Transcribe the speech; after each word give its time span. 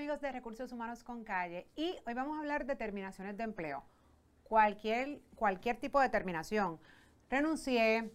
amigos 0.00 0.22
de 0.22 0.32
Recursos 0.32 0.72
Humanos 0.72 1.04
con 1.04 1.24
Calle 1.24 1.66
y 1.76 1.94
hoy 2.06 2.14
vamos 2.14 2.34
a 2.34 2.40
hablar 2.40 2.64
de 2.64 2.74
terminaciones 2.74 3.36
de 3.36 3.44
empleo. 3.44 3.84
Cualquier, 4.44 5.20
cualquier 5.34 5.76
tipo 5.76 6.00
de 6.00 6.08
terminación. 6.08 6.80
Renuncié, 7.28 8.10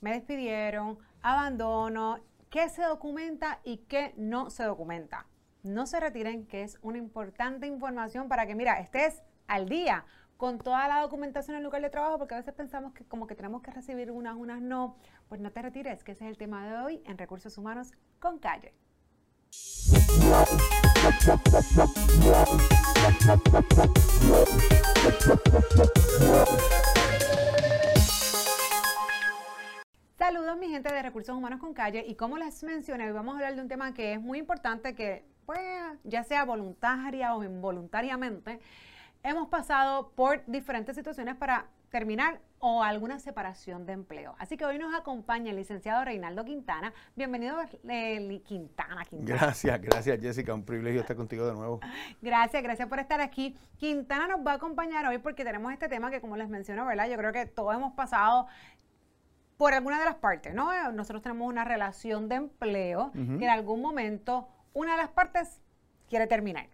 me 0.00 0.12
despidieron, 0.12 0.98
abandono, 1.20 2.20
qué 2.48 2.70
se 2.70 2.84
documenta 2.84 3.60
y 3.64 3.76
qué 3.86 4.14
no 4.16 4.48
se 4.48 4.64
documenta. 4.64 5.26
No 5.62 5.84
se 5.84 6.00
retiren, 6.00 6.46
que 6.46 6.62
es 6.62 6.78
una 6.80 6.96
importante 6.96 7.66
información 7.66 8.30
para 8.30 8.46
que, 8.46 8.54
mira, 8.54 8.80
estés 8.80 9.22
al 9.46 9.68
día 9.68 10.06
con 10.38 10.56
toda 10.56 10.88
la 10.88 11.02
documentación 11.02 11.56
en 11.56 11.58
el 11.58 11.64
lugar 11.64 11.82
de 11.82 11.90
trabajo, 11.90 12.16
porque 12.16 12.32
a 12.32 12.38
veces 12.38 12.54
pensamos 12.54 12.94
que 12.94 13.04
como 13.04 13.26
que 13.26 13.34
tenemos 13.34 13.60
que 13.60 13.72
recibir 13.72 14.10
unas, 14.10 14.36
unas 14.36 14.62
no. 14.62 14.96
Pues 15.28 15.42
no 15.42 15.52
te 15.52 15.60
retires, 15.60 16.02
que 16.02 16.12
ese 16.12 16.24
es 16.24 16.30
el 16.30 16.38
tema 16.38 16.66
de 16.66 16.78
hoy 16.78 17.02
en 17.04 17.18
Recursos 17.18 17.58
Humanos 17.58 17.92
con 18.20 18.38
Calle. 18.38 18.72
Saludos 30.18 30.58
mi 30.58 30.68
gente 30.68 30.92
de 30.92 31.02
Recursos 31.02 31.36
Humanos 31.36 31.60
con 31.60 31.74
Calle 31.74 32.04
y 32.08 32.16
como 32.16 32.38
les 32.38 32.64
mencioné, 32.64 33.06
hoy 33.06 33.12
vamos 33.12 33.34
a 33.34 33.36
hablar 33.36 33.54
de 33.54 33.62
un 33.62 33.68
tema 33.68 33.94
que 33.94 34.14
es 34.14 34.20
muy 34.20 34.40
importante 34.40 34.96
que 34.96 35.24
pues 35.44 35.60
ya 36.02 36.24
sea 36.24 36.44
voluntaria 36.44 37.36
o 37.36 37.44
involuntariamente, 37.44 38.58
hemos 39.22 39.46
pasado 39.46 40.10
por 40.16 40.44
diferentes 40.46 40.96
situaciones 40.96 41.36
para 41.36 41.66
terminar 41.90 42.40
o 42.68 42.82
alguna 42.82 43.20
separación 43.20 43.86
de 43.86 43.92
empleo. 43.92 44.34
Así 44.40 44.56
que 44.56 44.64
hoy 44.64 44.76
nos 44.76 44.92
acompaña 44.92 45.50
el 45.50 45.56
licenciado 45.56 46.04
Reinaldo 46.04 46.44
Quintana. 46.44 46.92
Bienvenido, 47.14 47.56
eh, 47.88 48.42
Quintana, 48.44 49.04
Quintana. 49.04 49.38
Gracias, 49.38 49.80
gracias 49.80 50.20
Jessica, 50.20 50.52
un 50.52 50.64
privilegio 50.64 51.00
estar 51.00 51.14
contigo 51.14 51.46
de 51.46 51.52
nuevo. 51.52 51.78
Gracias, 52.20 52.60
gracias 52.64 52.88
por 52.88 52.98
estar 52.98 53.20
aquí. 53.20 53.56
Quintana 53.76 54.26
nos 54.26 54.44
va 54.44 54.50
a 54.50 54.54
acompañar 54.56 55.06
hoy 55.06 55.18
porque 55.18 55.44
tenemos 55.44 55.72
este 55.72 55.88
tema 55.88 56.10
que 56.10 56.20
como 56.20 56.36
les 56.36 56.48
menciono, 56.48 56.84
¿verdad? 56.84 57.08
Yo 57.08 57.16
creo 57.16 57.32
que 57.32 57.46
todos 57.46 57.72
hemos 57.72 57.92
pasado 57.92 58.48
por 59.56 59.72
alguna 59.72 60.00
de 60.00 60.06
las 60.06 60.16
partes, 60.16 60.52
¿no? 60.52 60.90
Nosotros 60.90 61.22
tenemos 61.22 61.48
una 61.48 61.64
relación 61.64 62.28
de 62.28 62.34
empleo 62.34 63.12
que 63.12 63.44
en 63.44 63.48
algún 63.48 63.80
momento 63.80 64.48
una 64.72 64.96
de 64.96 65.02
las 65.02 65.10
partes 65.10 65.60
quiere 66.08 66.26
terminar. 66.26 66.66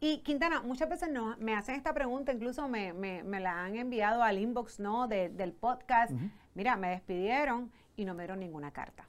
Y 0.00 0.18
Quintana, 0.18 0.62
muchas 0.62 0.88
veces 0.88 1.10
no, 1.10 1.36
me 1.38 1.54
hacen 1.54 1.74
esta 1.74 1.94
pregunta, 1.94 2.32
incluso 2.32 2.68
me, 2.68 3.22
la 3.22 3.64
han 3.64 3.76
enviado 3.76 4.22
al 4.22 4.38
inbox 4.38 4.80
¿no? 4.80 5.08
del 5.08 5.52
podcast. 5.52 6.12
Mira, 6.54 6.76
me 6.76 6.90
despidieron 6.90 7.70
y 7.96 8.04
no 8.04 8.14
me 8.14 8.24
dieron 8.24 8.40
ninguna 8.40 8.72
carta. 8.72 9.04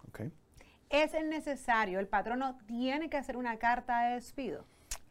¿Es 0.90 1.14
necesario, 1.24 2.00
el 2.00 2.08
patrono 2.08 2.58
tiene 2.68 3.10
que 3.10 3.18
hacer 3.18 3.38
una 3.38 3.58
carta 3.58 4.08
de 4.08 4.16
despido? 4.16 4.66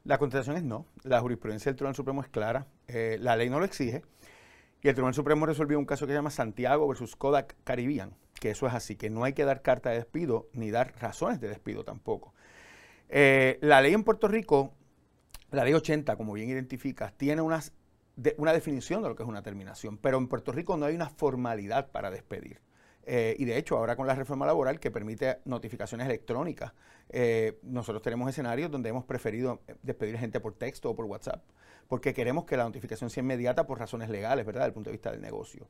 La 0.04 0.18
contestación 0.18 0.56
es 0.56 0.62
no. 0.62 0.86
La 1.02 1.20
jurisprudencia 1.20 1.70
del 1.70 1.76
Tribunal 1.76 1.94
Supremo 1.94 2.20
es 2.22 2.28
clara. 2.28 2.66
Eh, 2.88 3.16
la 3.20 3.36
ley 3.36 3.48
no 3.48 3.58
lo 3.58 3.64
exige. 3.64 4.02
Y 4.82 4.88
el 4.88 4.94
Tribunal 4.94 5.14
Supremo 5.14 5.46
resolvió 5.46 5.78
un 5.78 5.84
caso 5.84 6.06
que 6.06 6.12
se 6.12 6.18
llama 6.18 6.30
Santiago 6.30 6.88
versus 6.88 7.16
Kodak 7.16 7.56
Caribbean, 7.64 8.14
que 8.40 8.50
eso 8.50 8.66
es 8.66 8.74
así, 8.74 8.96
que 8.96 9.10
no 9.10 9.24
hay 9.24 9.34
que 9.34 9.44
dar 9.44 9.62
carta 9.62 9.90
de 9.90 9.96
despido 9.96 10.48
ni 10.52 10.70
dar 10.70 10.94
razones 11.00 11.40
de 11.40 11.48
despido 11.48 11.84
tampoco. 11.84 12.34
Eh, 13.08 13.58
la 13.60 13.82
ley 13.82 13.92
en 13.92 14.04
Puerto 14.04 14.28
Rico 14.28 14.72
la 15.50 15.64
ley 15.64 15.74
80, 15.74 16.16
como 16.16 16.32
bien 16.32 16.48
identificas, 16.48 17.12
tiene 17.16 17.42
una 17.42 17.62
definición 18.52 19.02
de 19.02 19.08
lo 19.08 19.16
que 19.16 19.22
es 19.22 19.28
una 19.28 19.42
terminación, 19.42 19.98
pero 19.98 20.18
en 20.18 20.28
Puerto 20.28 20.52
Rico 20.52 20.76
no 20.76 20.86
hay 20.86 20.94
una 20.94 21.08
formalidad 21.08 21.90
para 21.90 22.10
despedir. 22.10 22.60
Eh, 23.04 23.34
y 23.38 23.44
de 23.44 23.56
hecho, 23.56 23.76
ahora 23.76 23.96
con 23.96 24.06
la 24.06 24.14
reforma 24.14 24.46
laboral 24.46 24.78
que 24.78 24.90
permite 24.90 25.38
notificaciones 25.44 26.06
electrónicas, 26.06 26.72
eh, 27.08 27.58
nosotros 27.62 28.02
tenemos 28.02 28.28
escenarios 28.28 28.70
donde 28.70 28.90
hemos 28.90 29.04
preferido 29.04 29.62
despedir 29.82 30.18
gente 30.18 30.38
por 30.38 30.54
texto 30.54 30.90
o 30.90 30.94
por 30.94 31.06
WhatsApp, 31.06 31.42
porque 31.88 32.14
queremos 32.14 32.44
que 32.44 32.56
la 32.56 32.64
notificación 32.64 33.10
sea 33.10 33.22
inmediata 33.22 33.66
por 33.66 33.78
razones 33.78 34.10
legales, 34.10 34.46
¿verdad?, 34.46 34.60
desde 34.60 34.68
el 34.68 34.74
punto 34.74 34.90
de 34.90 34.92
vista 34.92 35.10
del 35.10 35.20
negocio. 35.20 35.66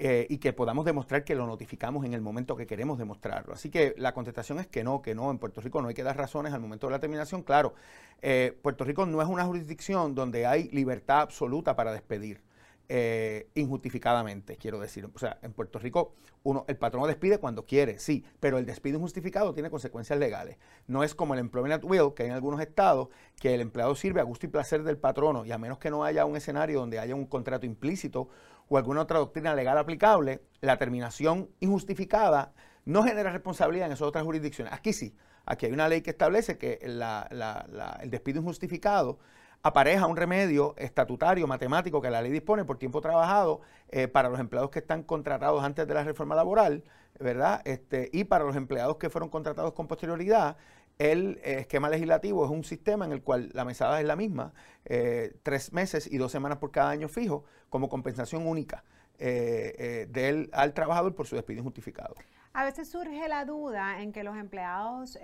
Eh, 0.00 0.28
y 0.30 0.38
que 0.38 0.52
podamos 0.52 0.84
demostrar 0.84 1.24
que 1.24 1.34
lo 1.34 1.44
notificamos 1.44 2.04
en 2.04 2.14
el 2.14 2.20
momento 2.20 2.54
que 2.54 2.68
queremos 2.68 2.98
demostrarlo. 2.98 3.52
Así 3.52 3.68
que 3.68 3.96
la 3.98 4.14
contestación 4.14 4.60
es 4.60 4.68
que 4.68 4.84
no, 4.84 5.02
que 5.02 5.12
no, 5.12 5.28
en 5.28 5.38
Puerto 5.38 5.60
Rico 5.60 5.82
no 5.82 5.88
hay 5.88 5.94
que 5.94 6.04
dar 6.04 6.16
razones 6.16 6.52
al 6.52 6.60
momento 6.60 6.86
de 6.86 6.92
la 6.92 7.00
terminación. 7.00 7.42
Claro, 7.42 7.74
eh, 8.22 8.56
Puerto 8.62 8.84
Rico 8.84 9.06
no 9.06 9.20
es 9.20 9.26
una 9.26 9.44
jurisdicción 9.44 10.14
donde 10.14 10.46
hay 10.46 10.68
libertad 10.68 11.22
absoluta 11.22 11.74
para 11.74 11.90
despedir. 11.90 12.44
Eh, 12.90 13.50
injustificadamente, 13.54 14.56
quiero 14.56 14.78
decir. 14.78 15.10
O 15.12 15.18
sea, 15.18 15.38
en 15.42 15.52
Puerto 15.52 15.80
Rico 15.80 16.14
uno, 16.44 16.64
el 16.68 16.78
patrón 16.78 17.06
despide 17.06 17.38
cuando 17.38 17.66
quiere, 17.66 17.98
sí, 17.98 18.24
pero 18.40 18.56
el 18.56 18.64
despido 18.64 18.96
injustificado 18.96 19.52
tiene 19.52 19.68
consecuencias 19.68 20.18
legales. 20.18 20.56
No 20.86 21.04
es 21.04 21.14
como 21.14 21.34
el 21.34 21.40
employment 21.40 21.74
at 21.74 21.84
will, 21.84 22.14
que 22.14 22.22
hay 22.22 22.28
en 22.30 22.34
algunos 22.34 22.60
estados, 22.60 23.08
que 23.38 23.52
el 23.52 23.60
empleado 23.60 23.94
sirve 23.94 24.20
a 24.20 24.24
gusto 24.24 24.46
y 24.46 24.48
placer 24.48 24.84
del 24.84 24.96
patrono, 24.96 25.44
y 25.44 25.52
a 25.52 25.58
menos 25.58 25.78
que 25.78 25.90
no 25.90 26.04
haya 26.04 26.24
un 26.24 26.36
escenario 26.36 26.80
donde 26.80 26.98
haya 26.98 27.14
un 27.14 27.26
contrato 27.26 27.66
implícito 27.66 28.28
o 28.68 28.76
alguna 28.76 29.02
otra 29.02 29.18
doctrina 29.18 29.54
legal 29.54 29.78
aplicable, 29.78 30.42
la 30.60 30.76
terminación 30.76 31.48
injustificada 31.60 32.52
no 32.84 33.02
genera 33.02 33.32
responsabilidad 33.32 33.86
en 33.86 33.92
esas 33.92 34.08
otras 34.08 34.24
jurisdicciones. 34.24 34.72
Aquí 34.72 34.92
sí, 34.92 35.14
aquí 35.44 35.66
hay 35.66 35.72
una 35.72 35.88
ley 35.88 36.00
que 36.02 36.10
establece 36.10 36.58
que 36.58 36.78
el 36.82 38.10
despido 38.10 38.40
injustificado 38.40 39.18
apareja 39.62 40.06
un 40.06 40.16
remedio 40.16 40.74
estatutario, 40.78 41.46
matemático 41.46 42.00
que 42.00 42.10
la 42.10 42.22
ley 42.22 42.32
dispone 42.32 42.64
por 42.64 42.78
tiempo 42.78 43.00
trabajado 43.00 43.60
eh, 43.88 44.08
para 44.08 44.28
los 44.28 44.40
empleados 44.40 44.70
que 44.70 44.78
están 44.78 45.02
contratados 45.02 45.62
antes 45.64 45.86
de 45.86 45.94
la 45.94 46.04
reforma 46.04 46.34
laboral, 46.34 46.84
¿verdad? 47.18 47.60
Este, 47.64 48.08
y 48.12 48.24
para 48.24 48.44
los 48.44 48.56
empleados 48.56 48.96
que 48.96 49.10
fueron 49.10 49.28
contratados 49.28 49.72
con 49.72 49.88
posterioridad. 49.88 50.56
El 50.98 51.40
eh, 51.42 51.60
esquema 51.60 51.88
legislativo 51.88 52.44
es 52.44 52.50
un 52.50 52.64
sistema 52.64 53.04
en 53.04 53.12
el 53.12 53.22
cual 53.22 53.50
la 53.54 53.64
mesada 53.64 54.00
es 54.00 54.06
la 54.06 54.16
misma, 54.16 54.52
eh, 54.84 55.36
tres 55.42 55.72
meses 55.72 56.10
y 56.10 56.18
dos 56.18 56.32
semanas 56.32 56.58
por 56.58 56.70
cada 56.70 56.90
año 56.90 57.08
fijo, 57.08 57.44
como 57.68 57.88
compensación 57.88 58.46
única 58.46 58.84
del, 59.18 60.48
al 60.52 60.74
trabajador 60.74 61.16
por 61.16 61.26
su 61.26 61.34
despido 61.34 61.58
injustificado. 61.58 62.14
A 62.52 62.64
veces 62.64 62.88
surge 62.88 63.28
la 63.28 63.44
duda 63.44 64.00
en 64.00 64.12
que 64.12 64.22
los 64.22 64.36
empleados 64.36 65.18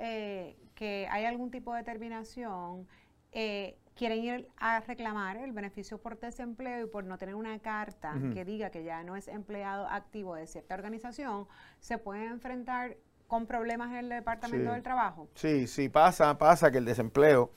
que 0.75 1.07
hay 1.11 1.25
algún 1.25 1.51
tipo 1.51 1.73
de 1.75 1.85
terminación 1.85 2.89
eh, 3.33 3.79
quieren 3.97 4.25
ir 4.25 4.49
a 4.57 4.81
reclamar 4.81 5.37
el 5.37 5.53
beneficio 5.53 5.99
por 5.99 6.19
desempleo 6.19 6.87
y 6.87 6.89
por 6.89 7.05
no 7.05 7.17
tener 7.17 7.37
una 7.37 7.59
carta 7.61 8.15
que 8.33 8.45
diga 8.45 8.71
que 8.71 8.83
ya 8.83 9.05
no 9.05 9.15
es 9.15 9.29
empleado 9.29 9.87
activo 9.87 10.35
de 10.35 10.49
cierta 10.49 10.75
organización, 10.75 11.47
se 11.79 11.99
pueden 11.99 12.25
enfrentar 12.25 12.97
con 13.27 13.47
problemas 13.47 13.91
en 13.91 13.97
el 13.97 14.09
Departamento 14.09 14.73
del 14.73 14.83
Trabajo. 14.83 15.29
Sí, 15.35 15.67
sí, 15.67 15.89
pasa, 15.89 16.37
pasa 16.39 16.71
que 16.71 16.79
el 16.79 16.85
desempleo, 16.85 17.51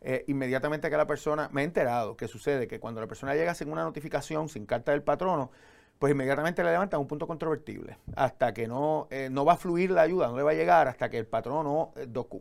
eh, 0.00 0.24
inmediatamente 0.28 0.90
que 0.90 0.96
la 0.96 1.06
persona, 1.06 1.48
me 1.52 1.62
he 1.62 1.64
enterado 1.64 2.16
que 2.16 2.28
sucede 2.28 2.68
que 2.68 2.80
cuando 2.80 3.00
la 3.00 3.06
persona 3.06 3.34
llega 3.34 3.54
sin 3.54 3.70
una 3.70 3.82
notificación, 3.82 4.48
sin 4.48 4.66
carta 4.66 4.92
del 4.92 5.02
patrono, 5.02 5.50
pues 5.98 6.12
inmediatamente 6.12 6.62
le 6.62 6.70
levantan 6.70 7.00
un 7.00 7.06
punto 7.06 7.26
controvertible. 7.26 7.96
Hasta 8.16 8.52
que 8.52 8.66
no, 8.66 9.08
eh, 9.10 9.28
no 9.30 9.44
va 9.44 9.54
a 9.54 9.56
fluir 9.56 9.90
la 9.90 10.02
ayuda, 10.02 10.28
no 10.28 10.36
le 10.36 10.42
va 10.42 10.50
a 10.50 10.54
llegar, 10.54 10.88
hasta 10.88 11.08
que 11.08 11.18
el 11.18 11.26
patrono 11.26 11.92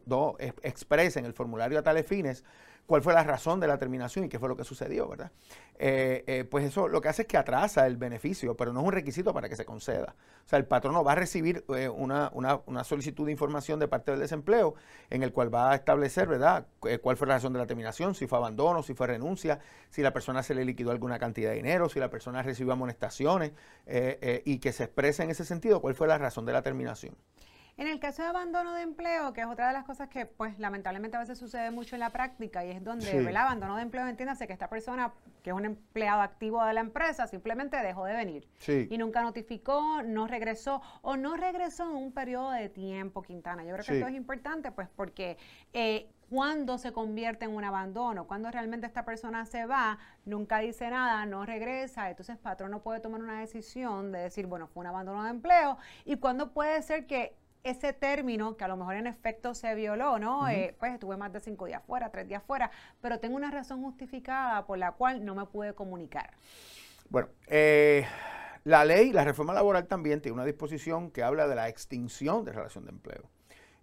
no, 0.05 0.35
exprese 0.61 1.19
en 1.19 1.25
el 1.25 1.33
formulario 1.33 1.79
a 1.79 1.83
tales 1.83 2.05
fines 2.05 2.43
cuál 2.85 3.01
fue 3.01 3.13
la 3.13 3.23
razón 3.23 3.59
de 3.59 3.67
la 3.67 3.77
terminación 3.77 4.25
y 4.25 4.29
qué 4.29 4.39
fue 4.39 4.49
lo 4.49 4.57
que 4.57 4.63
sucedió, 4.63 5.07
¿verdad? 5.07 5.31
Eh, 5.79 6.23
eh, 6.27 6.43
pues 6.43 6.65
eso 6.65 6.87
lo 6.87 7.01
que 7.01 7.09
hace 7.09 7.23
es 7.23 7.27
que 7.27 7.37
atrasa 7.37 7.87
el 7.87 7.97
beneficio, 7.97 8.55
pero 8.55 8.73
no 8.73 8.81
es 8.81 8.85
un 8.85 8.91
requisito 8.91 9.33
para 9.33 9.49
que 9.49 9.55
se 9.55 9.65
conceda. 9.65 10.15
O 10.45 10.49
sea, 10.49 10.59
el 10.59 10.65
patrono 10.65 11.03
va 11.03 11.13
a 11.13 11.15
recibir 11.15 11.63
eh, 11.75 11.89
una, 11.89 12.31
solicitud 12.83 13.25
de 13.25 13.31
información 13.31 13.79
de 13.79 13.87
parte 13.87 14.11
del 14.11 14.19
desempleo 14.19 14.75
en 15.09 15.23
el 15.23 15.31
cual 15.31 15.53
va 15.53 15.71
a 15.71 15.75
establecer, 15.75 16.27
¿verdad?, 16.27 16.67
cuál 17.01 17.17
fue 17.17 17.27
la 17.27 17.35
razón 17.35 17.53
de 17.53 17.59
la 17.59 17.65
terminación, 17.65 18.15
si 18.15 18.27
fue 18.27 18.37
abandono, 18.37 18.83
si 18.83 18.93
fue 18.93 19.07
renuncia, 19.07 19.59
si 19.89 20.01
la 20.01 20.11
persona 20.11 20.43
se 20.43 20.53
le 20.53 20.65
liquidó 20.65 20.91
alguna 20.91 21.17
cantidad 21.19 21.51
de 21.51 21.55
dinero, 21.55 21.89
si 21.89 21.99
la 21.99 22.09
persona 22.09 22.43
recibió 22.43 22.73
amonestaciones 22.73 23.53
y 24.45 24.59
que 24.59 24.73
se 24.73 24.83
exprese 24.85 25.23
en 25.23 25.31
ese 25.31 25.45
sentido 25.45 25.81
cuál 25.81 25.95
fue 25.95 26.07
la 26.07 26.17
razón 26.17 26.45
de 26.45 26.53
la 26.53 26.61
terminación. 26.61 27.15
En 27.75 27.87
el 27.87 27.99
caso 27.99 28.21
de 28.21 28.27
abandono 28.27 28.73
de 28.75 28.83
empleo, 28.83 29.33
que 29.33 29.41
es 29.41 29.47
otra 29.47 29.67
de 29.67 29.73
las 29.73 29.83
cosas 29.83 30.07
que 30.07 30.27
pues 30.27 30.59
lamentablemente 30.59 31.17
a 31.17 31.21
veces 31.21 31.39
sucede 31.39 31.71
mucho 31.71 31.95
en 31.95 32.01
la 32.01 32.11
práctica 32.11 32.63
y 32.63 32.69
es 32.69 32.83
donde 32.83 33.09
el 33.09 33.35
abandono 33.35 33.75
de 33.77 33.81
empleo, 33.81 34.07
entiéndase 34.07 34.45
que 34.45 34.53
esta 34.53 34.69
persona, 34.69 35.11
que 35.41 35.49
es 35.49 35.55
un 35.55 35.65
empleado 35.65 36.21
activo 36.21 36.63
de 36.63 36.73
la 36.73 36.81
empresa, 36.81 37.25
simplemente 37.25 37.77
dejó 37.77 38.05
de 38.05 38.13
venir. 38.13 38.47
Y 38.67 38.97
nunca 38.97 39.23
notificó, 39.23 40.03
no 40.03 40.27
regresó 40.27 40.81
o 41.01 41.17
no 41.17 41.35
regresó 41.35 41.89
en 41.89 41.95
un 41.95 42.11
periodo 42.11 42.51
de 42.51 42.69
tiempo, 42.69 43.23
Quintana. 43.23 43.63
Yo 43.63 43.73
creo 43.73 43.85
que 43.85 43.97
esto 43.97 44.07
es 44.07 44.15
importante 44.15 44.71
pues 44.71 44.87
porque... 44.95 45.37
Eh, 45.73 46.09
cuando 46.29 46.79
se 46.79 46.91
convierte 46.91 47.45
en 47.45 47.51
un 47.51 47.63
abandono, 47.63 48.25
cuando 48.25 48.49
realmente 48.49 48.87
esta 48.87 49.05
persona 49.05 49.45
se 49.45 49.67
va, 49.67 49.99
nunca 50.25 50.57
dice 50.59 50.89
nada, 50.89 51.27
no 51.27 51.45
regresa, 51.45 52.09
entonces 52.09 52.37
el 52.37 52.41
patrón 52.41 52.71
no 52.71 52.81
puede 52.81 52.99
tomar 53.01 53.21
una 53.21 53.39
decisión 53.39 54.11
de 54.11 54.19
decir, 54.19 54.47
bueno, 54.47 54.65
fue 54.65 54.81
un 54.81 54.87
abandono 54.87 55.23
de 55.25 55.29
empleo, 55.29 55.77
y 56.05 56.15
cuando 56.15 56.51
puede 56.51 56.81
ser 56.81 57.05
que 57.05 57.35
ese 57.63 57.93
término, 57.93 58.57
que 58.57 58.63
a 58.63 58.67
lo 58.67 58.77
mejor 58.77 58.95
en 58.95 59.07
efecto 59.07 59.53
se 59.53 59.73
violó, 59.75 60.19
¿no? 60.19 60.49
Eh, 60.49 60.75
pues 60.79 60.93
estuve 60.93 61.17
más 61.17 61.31
de 61.31 61.39
cinco 61.39 61.65
días 61.65 61.81
fuera, 61.85 62.09
tres 62.09 62.27
días 62.27 62.43
fuera, 62.43 62.71
pero 63.01 63.19
tengo 63.19 63.35
una 63.35 63.51
razón 63.51 63.81
justificada 63.81 64.65
por 64.65 64.77
la 64.77 64.91
cual 64.91 65.23
no 65.23 65.33
me 65.35 65.45
pude 65.45 65.73
comunicar. 65.73 66.31
Bueno, 67.09 67.29
eh, 67.47 68.05
la 68.63 68.85
ley, 68.85 69.11
la 69.11 69.23
reforma 69.23 69.53
laboral 69.53 69.87
también 69.87 70.21
tiene 70.21 70.33
una 70.33 70.45
disposición 70.45 71.11
que 71.11 71.23
habla 71.23 71.47
de 71.47 71.55
la 71.55 71.69
extinción 71.69 72.43
de 72.43 72.51
relación 72.51 72.85
de 72.85 72.91
empleo. 72.91 73.29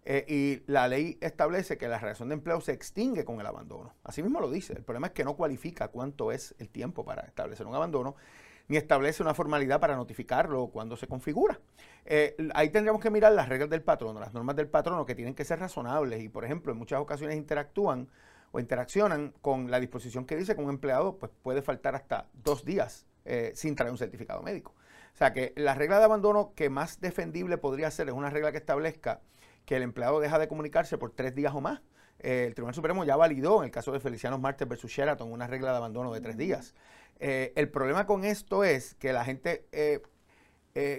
Eh, 0.05 0.25
y 0.27 0.63
la 0.71 0.89
ley 0.89 1.19
establece 1.21 1.77
que 1.77 1.87
la 1.87 1.99
relación 1.99 2.31
de 2.31 2.35
empleo 2.35 2.61
se 2.61 2.73
extingue 2.73 3.25
con 3.25 3.41
el 3.41 3.47
abandono. 3.47 3.95
Así 4.03 4.23
mismo 4.23 4.41
lo 4.41 4.51
dice. 4.51 4.73
El 4.73 4.83
problema 4.83 5.09
es 5.09 5.13
que 5.13 5.25
no 5.25 5.37
cualifica 5.37 5.89
cuánto 5.89 6.33
es 6.33 6.55
el 6.59 6.71
tiempo 6.71 7.05
para 7.05 7.23
establecer 7.23 7.67
un 7.67 7.75
abandono, 7.75 8.17
ni 8.71 8.77
establece 8.77 9.21
una 9.21 9.35
formalidad 9.35 9.81
para 9.81 9.97
notificarlo 9.97 10.69
cuando 10.69 10.97
se 10.97 11.09
configura. 11.09 11.59
Eh, 12.05 12.37
ahí 12.55 12.71
tendríamos 12.71 13.03
que 13.03 13.11
mirar 13.11 13.33
las 13.33 13.49
reglas 13.49 13.69
del 13.69 13.83
patrono, 13.83 14.21
las 14.21 14.33
normas 14.33 14.55
del 14.55 14.69
patrono 14.69 15.05
que 15.05 15.17
tienen 15.17 15.35
que 15.35 15.45
ser 15.45 15.59
razonables 15.59 16.23
y, 16.23 16.29
por 16.29 16.45
ejemplo, 16.45 16.71
en 16.71 16.79
muchas 16.79 17.01
ocasiones 17.01 17.37
interactúan 17.37 18.09
o 18.53 18.61
interaccionan 18.61 19.35
con 19.43 19.73
la 19.73 19.81
disposición 19.81 20.25
que 20.25 20.37
dice 20.37 20.55
que 20.55 20.61
un 20.61 20.71
empleado 20.71 21.19
pues, 21.19 21.33
puede 21.43 21.63
faltar 21.63 21.97
hasta 21.97 22.29
dos 22.33 22.65
días 22.65 23.07
eh, 23.25 23.51
sin 23.57 23.75
traer 23.75 23.91
un 23.91 23.99
certificado 23.99 24.41
médico. 24.41 24.77
O 25.15 25.17
sea 25.17 25.33
que 25.33 25.53
la 25.57 25.75
regla 25.75 25.99
de 25.99 26.05
abandono 26.05 26.53
que 26.55 26.71
más 26.71 27.01
defendible 27.01 27.59
podría 27.59 27.91
ser 27.91 28.07
es 28.07 28.15
una 28.15 28.31
regla 28.31 28.53
que 28.53 28.59
establezca 28.59 29.21
que 29.65 29.75
el 29.75 29.83
empleado 29.83 30.21
deja 30.21 30.39
de 30.39 30.47
comunicarse 30.47 30.97
por 30.97 31.11
tres 31.11 31.35
días 31.35 31.53
o 31.57 31.61
más. 31.61 31.81
Eh, 32.21 32.45
el 32.47 32.55
Tribunal 32.55 32.75
Supremo 32.75 33.03
ya 33.05 33.17
validó 33.17 33.59
en 33.59 33.65
el 33.65 33.71
caso 33.73 33.91
de 33.91 33.99
Feliciano 33.99 34.39
Martes 34.39 34.69
versus 34.69 34.93
Sheraton 34.93 35.33
una 35.33 35.49
regla 35.49 35.73
de 35.73 35.79
abandono 35.79 36.13
de 36.13 36.21
tres 36.21 36.37
días. 36.37 36.75
Eh, 37.21 37.53
el 37.55 37.69
problema 37.69 38.07
con 38.07 38.25
esto 38.25 38.65
es 38.65 38.95
que 38.95 39.13
la 39.13 39.25
gente 39.25 39.67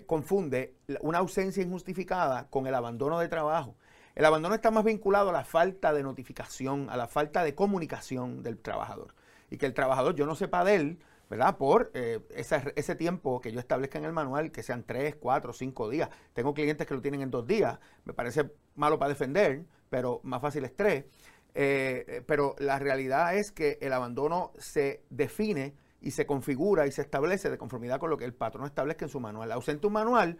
confunde 0.05 0.75
una 0.99 1.17
ausencia 1.17 1.63
injustificada 1.63 2.47
con 2.49 2.67
el 2.67 2.75
abandono 2.75 3.19
de 3.19 3.27
trabajo. 3.27 3.75
El 4.15 4.25
abandono 4.25 4.55
está 4.55 4.71
más 4.71 4.83
vinculado 4.83 5.29
a 5.29 5.33
la 5.33 5.45
falta 5.45 5.93
de 5.93 6.03
notificación, 6.03 6.89
a 6.89 6.97
la 6.97 7.07
falta 7.07 7.43
de 7.43 7.55
comunicación 7.55 8.43
del 8.43 8.57
trabajador. 8.57 9.15
Y 9.49 9.57
que 9.57 9.65
el 9.65 9.73
trabajador, 9.73 10.15
yo 10.15 10.25
no 10.25 10.35
sepa 10.35 10.63
de 10.63 10.75
él, 10.75 10.99
¿verdad? 11.29 11.57
Por 11.57 11.91
eh, 11.93 12.19
ese, 12.35 12.95
tiempo 12.95 13.39
que 13.39 13.53
yo 13.53 13.59
establezca 13.59 13.97
en 13.97 14.05
el 14.05 14.11
manual, 14.11 14.51
que 14.51 14.63
sean 14.63 14.83
tres, 14.83 15.15
cuatro, 15.15 15.53
cinco 15.53 15.89
días. 15.89 16.09
Tengo 16.33 16.53
clientes 16.53 16.85
que 16.85 16.93
lo 16.93 17.01
tienen 17.01 17.21
en 17.21 17.31
dos 17.31 17.47
días. 17.47 17.79
Me 18.03 18.13
parece 18.13 18.51
malo 18.75 18.99
para 18.99 19.09
defender, 19.09 19.63
pero 19.89 20.19
más 20.23 20.41
fácil 20.41 20.65
es 20.65 20.75
tres. 20.75 21.05
Eh, 21.53 22.21
pero 22.27 22.55
la 22.59 22.79
realidad 22.79 23.35
es 23.35 23.53
que 23.53 23.77
el 23.81 23.93
abandono 23.93 24.51
se 24.57 25.03
define 25.09 25.73
y 26.01 26.11
se 26.11 26.25
configura 26.25 26.87
y 26.87 26.91
se 26.91 27.01
establece 27.01 27.49
de 27.49 27.57
conformidad 27.57 27.99
con 27.99 28.09
lo 28.09 28.17
que 28.17 28.25
el 28.25 28.33
patrón 28.33 28.65
establezca 28.65 29.05
en 29.05 29.09
su 29.09 29.19
manual. 29.19 29.51
Ausente 29.51 29.87
un 29.87 29.93
manual, 29.93 30.37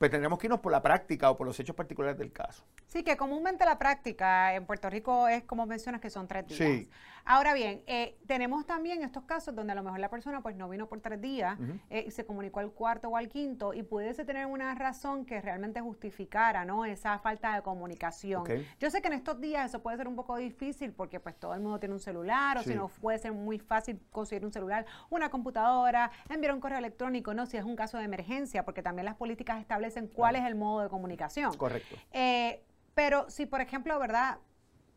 pues 0.00 0.10
tendremos 0.10 0.38
que 0.38 0.46
irnos 0.46 0.60
por 0.60 0.72
la 0.72 0.80
práctica 0.80 1.30
o 1.30 1.36
por 1.36 1.46
los 1.46 1.60
hechos 1.60 1.76
particulares 1.76 2.16
del 2.16 2.32
caso. 2.32 2.64
Sí, 2.86 3.02
que 3.02 3.18
comúnmente 3.18 3.66
la 3.66 3.78
práctica 3.78 4.54
en 4.54 4.64
Puerto 4.64 4.88
Rico 4.88 5.28
es 5.28 5.44
como 5.44 5.66
mencionas 5.66 6.00
que 6.00 6.08
son 6.08 6.26
tres 6.26 6.46
días. 6.46 6.58
Sí. 6.58 6.88
Ahora 7.26 7.52
bien, 7.52 7.82
eh, 7.86 8.16
tenemos 8.26 8.64
también 8.64 9.02
estos 9.02 9.24
casos 9.24 9.54
donde 9.54 9.72
a 9.72 9.76
lo 9.76 9.82
mejor 9.82 10.00
la 10.00 10.08
persona 10.08 10.40
pues 10.40 10.56
no 10.56 10.70
vino 10.70 10.88
por 10.88 11.00
tres 11.00 11.20
días 11.20 11.58
eh, 11.90 12.04
y 12.06 12.10
se 12.12 12.24
comunicó 12.24 12.60
al 12.60 12.72
cuarto 12.72 13.10
o 13.10 13.16
al 13.16 13.28
quinto 13.28 13.74
y 13.74 13.82
pudiese 13.82 14.24
tener 14.24 14.46
una 14.46 14.74
razón 14.74 15.26
que 15.26 15.38
realmente 15.42 15.82
justificara 15.82 16.64
no 16.64 16.86
esa 16.86 17.18
falta 17.18 17.54
de 17.54 17.60
comunicación. 17.60 18.44
Yo 18.80 18.90
sé 18.90 19.02
que 19.02 19.08
en 19.08 19.14
estos 19.14 19.38
días 19.38 19.68
eso 19.68 19.82
puede 19.82 19.98
ser 19.98 20.08
un 20.08 20.16
poco 20.16 20.38
difícil 20.38 20.92
porque 20.92 21.20
pues 21.20 21.36
todo 21.38 21.52
el 21.52 21.60
mundo 21.60 21.78
tiene 21.78 21.94
un 21.94 22.00
celular 22.00 22.56
o 22.56 22.62
si 22.62 22.74
no 22.74 22.88
puede 22.88 23.18
ser 23.18 23.32
muy 23.32 23.58
fácil 23.58 24.00
conseguir 24.10 24.46
un 24.46 24.52
celular, 24.52 24.86
una 25.10 25.28
computadora, 25.28 26.10
enviar 26.30 26.54
un 26.54 26.60
correo 26.60 26.78
electrónico, 26.78 27.34
no 27.34 27.44
si 27.44 27.58
es 27.58 27.64
un 27.64 27.76
caso 27.76 27.98
de 27.98 28.04
emergencia 28.04 28.64
porque 28.64 28.82
también 28.82 29.04
las 29.04 29.16
políticas 29.16 29.60
establecen 29.60 29.89
en 29.96 30.08
cuál 30.08 30.36
es 30.36 30.44
el 30.44 30.54
modo 30.54 30.82
de 30.82 30.88
comunicación. 30.88 31.56
Correcto. 31.56 31.96
Eh, 32.12 32.62
pero 32.94 33.28
si, 33.30 33.46
por 33.46 33.60
ejemplo, 33.60 33.98
¿verdad? 33.98 34.38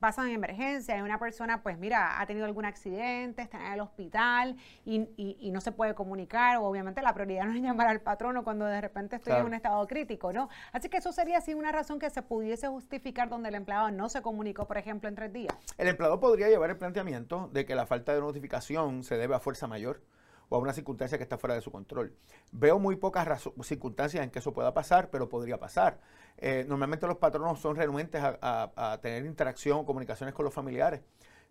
pasan 0.03 0.27
emergencia 0.31 0.97
y 0.97 1.01
una 1.01 1.17
persona, 1.17 1.63
pues 1.63 1.77
mira, 1.77 2.19
ha 2.19 2.25
tenido 2.25 2.45
algún 2.45 2.65
accidente, 2.65 3.41
está 3.41 3.67
en 3.67 3.71
el 3.71 3.79
hospital 3.79 4.57
y, 4.83 5.49
no 5.49 5.61
se 5.61 5.71
puede 5.71 5.95
comunicar, 5.95 6.57
obviamente 6.57 7.01
la 7.01 7.13
prioridad 7.13 7.45
no 7.47 7.53
es 7.53 7.61
llamar 7.61 7.87
al 7.87 8.01
patrono 8.01 8.43
cuando 8.43 8.65
de 8.65 8.81
repente 8.81 9.15
estoy 9.15 9.31
en 9.31 9.45
un 9.45 9.53
estado 9.53 9.87
crítico, 9.87 10.33
¿no? 10.33 10.49
Así 10.73 10.89
que 10.89 10.97
eso 10.97 11.13
sería 11.13 11.37
así 11.37 11.53
una 11.53 11.71
razón 11.71 11.99
que 11.99 12.09
se 12.09 12.21
pudiese 12.21 12.67
justificar 12.67 13.29
donde 13.29 13.47
el 13.47 13.55
empleado 13.55 13.91
no 13.91 14.09
se 14.09 14.21
comunicó, 14.21 14.67
por 14.67 14.77
ejemplo, 14.77 15.07
en 15.07 15.15
tres 15.15 15.31
días. 15.31 15.55
El 15.77 15.87
empleado 15.87 16.19
podría 16.19 16.49
llevar 16.49 16.69
el 16.69 16.75
planteamiento 16.77 17.49
de 17.53 17.65
que 17.65 17.73
la 17.73 17.85
falta 17.85 18.13
de 18.13 18.19
notificación 18.19 19.05
se 19.05 19.15
debe 19.15 19.35
a 19.35 19.39
fuerza 19.39 19.67
mayor 19.67 20.01
o 20.49 20.55
a 20.55 20.59
una 20.59 20.73
circunstancia 20.73 21.17
que 21.17 21.23
está 21.23 21.37
fuera 21.37 21.55
de 21.55 21.61
su 21.61 21.71
control. 21.71 22.15
Veo 22.51 22.79
muy 22.79 22.95
pocas 22.95 23.49
circunstancias 23.63 24.23
en 24.23 24.29
que 24.29 24.39
eso 24.39 24.53
pueda 24.53 24.73
pasar, 24.73 25.09
pero 25.09 25.29
podría 25.29 25.59
pasar. 25.59 25.99
Eh, 26.37 26.65
normalmente 26.67 27.07
los 27.07 27.17
patronos 27.17 27.59
son 27.59 27.75
renuentes 27.75 28.21
a, 28.23 28.99
tener 29.01 29.25
interacción 29.25 29.79
o 29.79 29.85
comunicaciones 29.85 30.33
con 30.33 30.45
los 30.45 30.53
familiares. 30.53 31.01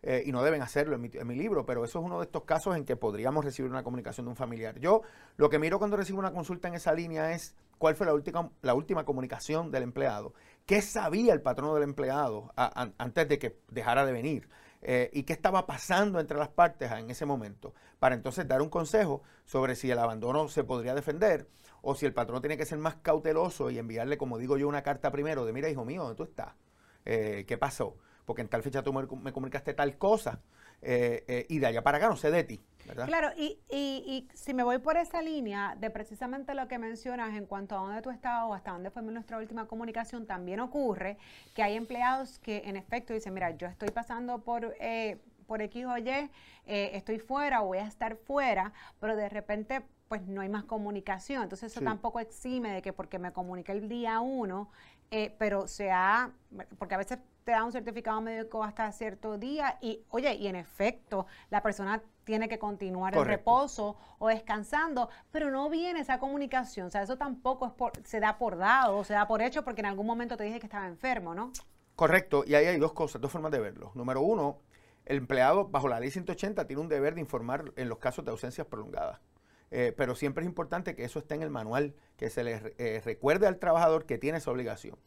Eh, 0.05 0.25
y 0.27 0.33
no 0.33 0.43
deben 0.43 0.63
hacerlo 0.63 0.97
en 0.97 1.27
mi, 1.29 1.35
libro, 1.37 1.65
pero 1.65 1.85
eso 1.85 2.01
es 2.01 2.05
uno 2.05 2.19
de 2.19 2.25
estos 2.25 2.43
casos 2.43 2.77
en 2.77 2.85
que 2.85 2.97
podríamos 2.97 3.45
recibir 3.45 3.71
una 3.71 3.85
comunicación 3.85 4.27
de 4.27 4.31
un 4.31 4.37
familiar. 4.37 4.81
Yo 4.81 5.03
lo 5.37 5.49
que 5.49 5.61
miro 5.61 5.79
cuando 5.79 5.97
recibo 5.97 6.19
una 6.19 6.33
consulta 6.33 6.67
en 6.67 6.75
esa 6.75 6.93
línea 6.93 7.33
es 7.33 7.55
cuál 7.79 7.95
fue 7.95 8.07
la 8.07 8.13
última, 8.13 8.51
la 8.63 8.75
última 8.75 9.05
comunicación 9.05 9.71
del 9.71 9.85
empleado, 9.85 10.35
qué 10.67 10.83
sabía 10.83 11.33
el 11.33 11.41
patrono 11.41 11.75
del 11.75 11.85
empleado 11.85 12.53
antes 12.57 13.29
de 13.29 13.39
que 13.39 13.61
dejara 13.71 14.05
de 14.05 14.11
venir. 14.11 14.49
Eh, 14.85 15.11
y 15.13 15.23
qué 15.23 15.33
estaba 15.33 15.65
pasando 15.65 16.19
entre 16.19 16.37
las 16.37 16.49
partes 16.49 16.91
en 16.91 17.09
ese 17.09 17.25
momento, 17.25 17.73
para 18.01 18.17
entonces 18.17 18.49
dar 18.49 18.61
un 18.63 18.69
consejo 18.69 19.23
sobre 19.45 19.77
si 19.77 19.89
el 19.91 19.99
abandono 19.99 20.49
se 20.49 20.65
podría 20.65 20.93
defender 20.93 21.49
o 21.83 21.95
si 21.95 22.05
el 22.05 22.13
patrón 22.13 22.43
tiene 22.43 22.57
que 22.57 22.67
ser 22.67 22.79
más 22.79 22.97
cauteloso 22.97 23.71
y 23.71 23.79
enviarle, 23.79 24.19
como 24.19 24.39
digo 24.39 24.57
yo, 24.57 24.67
una 24.67 24.83
carta 24.83 25.13
primero 25.13 25.45
de, 25.45 25.53
mira, 25.53 25.69
hijo 25.69 25.85
mío, 25.85 26.03
¿dónde 26.03 26.17
tú 26.17 26.25
estás? 26.25 26.55
Eh, 27.05 27.45
¿Qué 27.47 27.57
pasó? 27.59 27.97
Porque 28.25 28.43
en 28.43 28.49
tal 28.49 28.63
fecha 28.65 28.83
tú 28.83 28.93
me, 28.93 29.07
comunicaste 29.07 29.73
tal 29.75 29.97
cosa 29.99 30.41
eh, 30.81 31.47
y 31.49 31.61
de 31.61 31.67
allá 31.67 31.83
para 31.83 31.99
acá 31.99 32.09
no 32.09 32.17
sé 32.17 32.33
de 32.33 32.43
ti. 32.43 32.61
Claro, 33.07 33.31
y, 33.37 33.59
y, 33.71 34.29
si 34.35 34.55
me 34.55 34.63
voy 34.63 34.79
por 34.79 34.97
esa 34.97 35.23
línea 35.23 35.77
de 35.79 35.91
precisamente 35.91 36.55
lo 36.55 36.69
que 36.69 36.79
mencionas 36.79 37.35
en 37.37 37.47
cuanto 37.47 37.77
a 37.77 37.81
dónde 37.81 38.03
tú 38.03 38.11
estabas 38.11 38.51
o 38.51 38.55
hasta 38.55 38.73
dónde 38.73 38.91
fue 38.91 39.03
nuestra 39.03 39.39
última 39.39 39.67
comunicación, 39.67 40.27
también 40.27 40.61
ocurre 40.61 41.19
que 41.55 41.63
hay 41.63 41.77
empleados 41.77 42.39
que 42.39 42.63
en 42.65 42.77
efecto 42.77 43.13
dicen, 43.13 43.35
mira, 43.35 43.51
yo 43.51 43.67
estoy 43.67 43.91
pasando 43.91 44.39
por... 44.41 44.75
Eh, 44.81 45.19
por 45.43 45.61
X 45.61 45.85
o 45.85 45.99
Y, 45.99 46.09
eh, 46.09 46.31
estoy 46.67 47.19
fuera 47.19 47.61
o 47.63 47.67
voy 47.67 47.79
a 47.79 47.87
estar 47.87 48.17
fuera, 48.17 48.73
pero 49.01 49.17
de 49.17 49.29
repente 49.29 49.83
pues 50.09 50.27
no 50.27 50.41
hay 50.41 50.49
más 50.49 50.65
comunicación. 50.65 51.43
Entonces 51.43 51.73
eso 51.73 51.83
tampoco 51.83 52.21
exime 52.21 52.73
de 52.73 52.83
que 52.83 52.93
porque 52.93 53.19
me 53.19 53.33
comuniqué 53.33 53.73
el 53.73 53.89
día 53.89 54.21
uno, 54.21 54.71
eh, 55.11 55.35
pero 55.39 55.67
sea, 55.67 56.31
porque 56.79 56.95
a 56.95 56.99
veces 56.99 57.19
te 57.45 57.53
da 57.53 57.65
un 57.65 57.73
certificado 57.73 58.21
médico 58.21 58.63
hasta 58.63 58.91
cierto 58.93 59.39
día 59.39 59.79
y, 59.81 60.03
oye, 60.11 60.35
y 60.35 60.47
en 60.47 60.57
efecto, 60.57 61.27
la 61.51 61.63
persona 61.63 62.03
tiene 62.25 62.49
que 62.49 62.59
continuar 62.59 63.17
en 63.17 63.25
reposo 63.25 63.97
o 64.19 64.29
descansando, 64.29 65.09
pero 65.31 65.51
no 65.51 65.69
viene 65.69 66.01
esa 66.01 66.19
comunicación. 66.19 66.87
O 66.87 66.91
sea, 66.91 67.03
eso 67.03 67.19
tampoco 67.19 67.67
es 67.67 67.73
por, 67.73 67.93
se 68.05 68.21
da 68.21 68.39
por 68.39 68.57
dado, 68.57 69.03
se 69.05 69.15
da 69.15 69.27
por 69.27 69.43
hecho 69.43 69.65
porque 69.65 69.81
en 69.81 69.87
algún 69.87 70.07
momento 70.07 70.37
te 70.37 70.45
dije 70.45 70.61
que 70.61 70.67
estaba 70.67 70.87
enfermo, 70.87 71.35
¿no? 71.35 71.53
Correcto, 71.97 72.45
y 72.47 72.55
ahí 72.55 72.67
hay 72.67 72.79
dos 72.79 72.93
cosas, 72.93 73.21
dos 73.21 73.31
formas 73.31 73.53
de 73.53 73.61
verlo. 73.61 73.93
Número 73.95 74.23
uno, 74.23 74.59
el 75.05 75.19
empleado 75.19 75.69
bajo 75.69 75.89
la 75.89 76.01
ley 76.01 76.11
180 76.11 76.67
tiene 76.67 76.81
un 76.81 76.89
deber 76.89 77.15
de 77.15 77.21
informar 77.21 77.73
en 77.77 77.89
los 77.89 77.99
casos 77.99 78.25
de 78.25 78.31
ausencias 78.31 78.67
prolongadas. 78.67 79.21
Eh, 79.75 79.95
pero 79.97 80.15
siempre 80.15 80.45
es 80.45 80.49
importante 80.49 80.95
que 80.95 81.05
eso 81.05 81.19
esté 81.19 81.35
en 81.35 81.43
el 81.43 81.51
manual, 81.51 81.95
que 82.19 82.29
se 82.29 82.45
le 82.45 82.75
eh, 82.77 83.01
recuerde 83.05 83.47
al 83.47 83.59
trabajador 83.59 84.05
que 84.05 84.19
tiene 84.19 84.39
esa 84.39 84.51
obligación. 84.51 84.99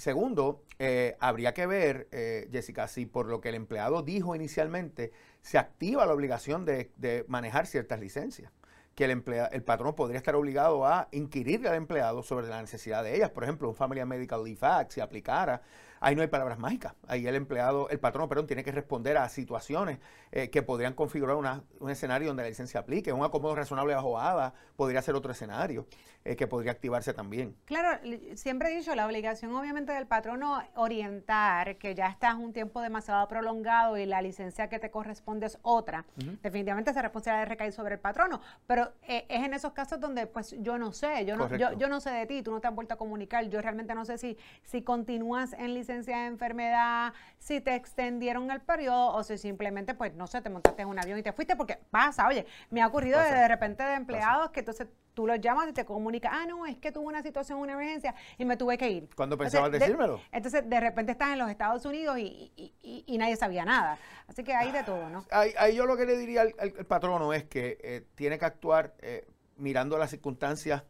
Segundo, 0.00 0.64
eh, 0.78 1.14
habría 1.20 1.52
que 1.52 1.66
ver, 1.66 2.08
eh, 2.10 2.48
Jessica, 2.50 2.88
si 2.88 3.04
por 3.04 3.26
lo 3.26 3.42
que 3.42 3.50
el 3.50 3.54
empleado 3.54 4.00
dijo 4.02 4.34
inicialmente 4.34 5.12
se 5.42 5.58
activa 5.58 6.06
la 6.06 6.14
obligación 6.14 6.64
de, 6.64 6.90
de 6.96 7.26
manejar 7.28 7.66
ciertas 7.66 8.00
licencias 8.00 8.50
que 8.94 9.04
el, 9.04 9.22
el 9.52 9.62
patrón 9.62 9.94
podría 9.94 10.16
estar 10.16 10.34
obligado 10.36 10.86
a 10.86 11.08
inquirirle 11.12 11.68
al 11.68 11.74
empleado 11.74 12.22
sobre 12.22 12.48
la 12.48 12.62
necesidad 12.62 13.04
de 13.04 13.14
ellas. 13.14 13.28
Por 13.28 13.44
ejemplo, 13.44 13.68
un 13.68 13.74
Family 13.74 14.02
Medical 14.06 14.42
Leave 14.42 14.66
Act, 14.66 14.92
si 14.92 15.00
aplicara, 15.02 15.60
ahí 16.00 16.16
no 16.16 16.22
hay 16.22 16.28
palabras 16.28 16.58
mágicas. 16.58 16.94
Ahí 17.06 17.26
el 17.26 17.34
empleado, 17.34 17.88
el 17.90 18.00
patrón, 18.00 18.28
perdón, 18.28 18.46
tiene 18.46 18.64
que 18.64 18.72
responder 18.72 19.18
a 19.18 19.28
situaciones 19.28 19.98
eh, 20.32 20.50
que 20.50 20.62
podrían 20.62 20.94
configurar 20.94 21.36
un 21.36 21.90
escenario 21.90 22.28
donde 22.28 22.42
la 22.42 22.48
licencia 22.48 22.80
aplique. 22.80 23.12
Un 23.12 23.24
acomodo 23.24 23.54
razonable 23.54 23.94
bajo 23.94 24.18
ADA 24.18 24.54
podría 24.76 25.02
ser 25.02 25.14
otro 25.14 25.32
escenario 25.32 25.86
eh, 26.24 26.36
que 26.36 26.46
podría 26.46 26.72
activarse 26.72 27.12
también. 27.12 27.54
Claro, 27.66 28.00
siempre 28.34 28.72
he 28.72 28.76
dicho, 28.76 28.94
la 28.94 29.06
obligación 29.06 29.54
obviamente 29.54 29.92
del 29.92 30.06
patrono 30.06 30.62
orientar 30.74 31.76
que 31.76 31.94
ya 31.94 32.08
estás 32.08 32.34
un 32.34 32.52
tiempo 32.52 32.80
demasiado 32.80 33.26
prolongado 33.28 33.98
y 33.98 34.06
la 34.06 34.22
licencia 34.22 34.68
que 34.68 34.78
te 34.78 34.90
corresponde 34.90 35.46
es 35.46 35.58
otra. 35.62 36.06
Definitivamente 36.42 36.90
esa 36.90 37.02
responsabilidad 37.02 37.46
recae 37.46 37.72
sobre 37.72 37.94
el 37.94 38.00
patrono, 38.00 38.40
pero 38.66 38.92
eh, 39.02 39.26
es 39.28 39.44
en 39.44 39.54
esos 39.54 39.72
casos 39.72 40.00
donde 40.00 40.26
pues 40.26 40.54
yo 40.60 40.78
no 40.78 40.92
sé, 40.92 41.26
yo 41.26 41.36
no, 41.36 41.54
yo, 41.56 41.72
yo, 41.74 41.88
no 41.88 42.00
sé 42.00 42.10
de 42.10 42.26
ti, 42.26 42.42
tú 42.42 42.52
no 42.52 42.60
te 42.60 42.68
has 42.68 42.74
vuelto 42.74 42.94
a 42.94 42.96
comunicar, 42.96 43.48
yo 43.48 43.60
realmente 43.60 43.94
no 43.94 44.04
sé 44.04 44.16
si, 44.18 44.38
si 44.62 44.82
continúas 44.82 45.52
en 45.54 45.74
licencia 45.74 45.89
de 45.90 46.26
enfermedad, 46.26 47.12
si 47.38 47.60
te 47.60 47.74
extendieron 47.74 48.50
el 48.50 48.60
periodo 48.60 49.14
o 49.14 49.22
si 49.22 49.38
simplemente, 49.38 49.94
pues, 49.94 50.14
no 50.14 50.26
sé, 50.26 50.40
te 50.40 50.50
montaste 50.50 50.82
en 50.82 50.88
un 50.88 50.98
avión 50.98 51.18
y 51.18 51.22
te 51.22 51.32
fuiste, 51.32 51.56
porque 51.56 51.78
pasa, 51.90 52.26
oye, 52.26 52.46
me 52.70 52.82
ha 52.82 52.86
ocurrido 52.86 53.20
de, 53.20 53.48
repente 53.48 53.82
de 53.82 53.94
empleados 53.94 54.50
que 54.50 54.60
entonces 54.60 54.88
tú 55.14 55.26
los 55.26 55.40
llamas 55.40 55.68
y 55.68 55.72
te 55.72 55.84
comunicas, 55.84 56.32
ah, 56.34 56.46
no, 56.46 56.66
es 56.66 56.76
que 56.76 56.92
tuve 56.92 57.06
una 57.06 57.22
situación, 57.22 57.58
una 57.58 57.72
emergencia 57.72 58.14
y 58.38 58.44
me 58.44 58.56
tuve 58.56 58.78
que 58.78 58.90
ir. 58.90 59.08
¿Cuándo 59.14 59.36
pensabas 59.36 59.72
decírmelo? 59.72 60.20
entonces, 60.32 60.68
de 60.68 60.80
repente 60.80 61.12
estás 61.12 61.30
en 61.32 61.38
los 61.38 61.50
Estados 61.50 61.84
Unidos 61.84 62.18
y, 62.18 63.16
nadie 63.18 63.36
sabía 63.36 63.64
nada. 63.64 63.98
Así 64.28 64.44
que 64.44 64.54
hay 64.54 64.72
de 64.72 64.82
todo, 64.82 65.10
¿no? 65.10 65.24
Ahí, 65.30 65.74
yo 65.74 65.84
lo 65.84 65.96
que 65.96 66.06
le 66.06 66.16
diría 66.16 66.42
al, 66.58 66.72
patrono 66.86 67.34
es 67.34 67.44
que 67.44 67.76
eh, 67.82 68.06
tiene 68.14 68.38
que 68.38 68.44
actuar 68.46 68.94
eh, 69.00 69.26
mirando 69.56 69.98
las 69.98 70.10
circunstancias 70.10 70.84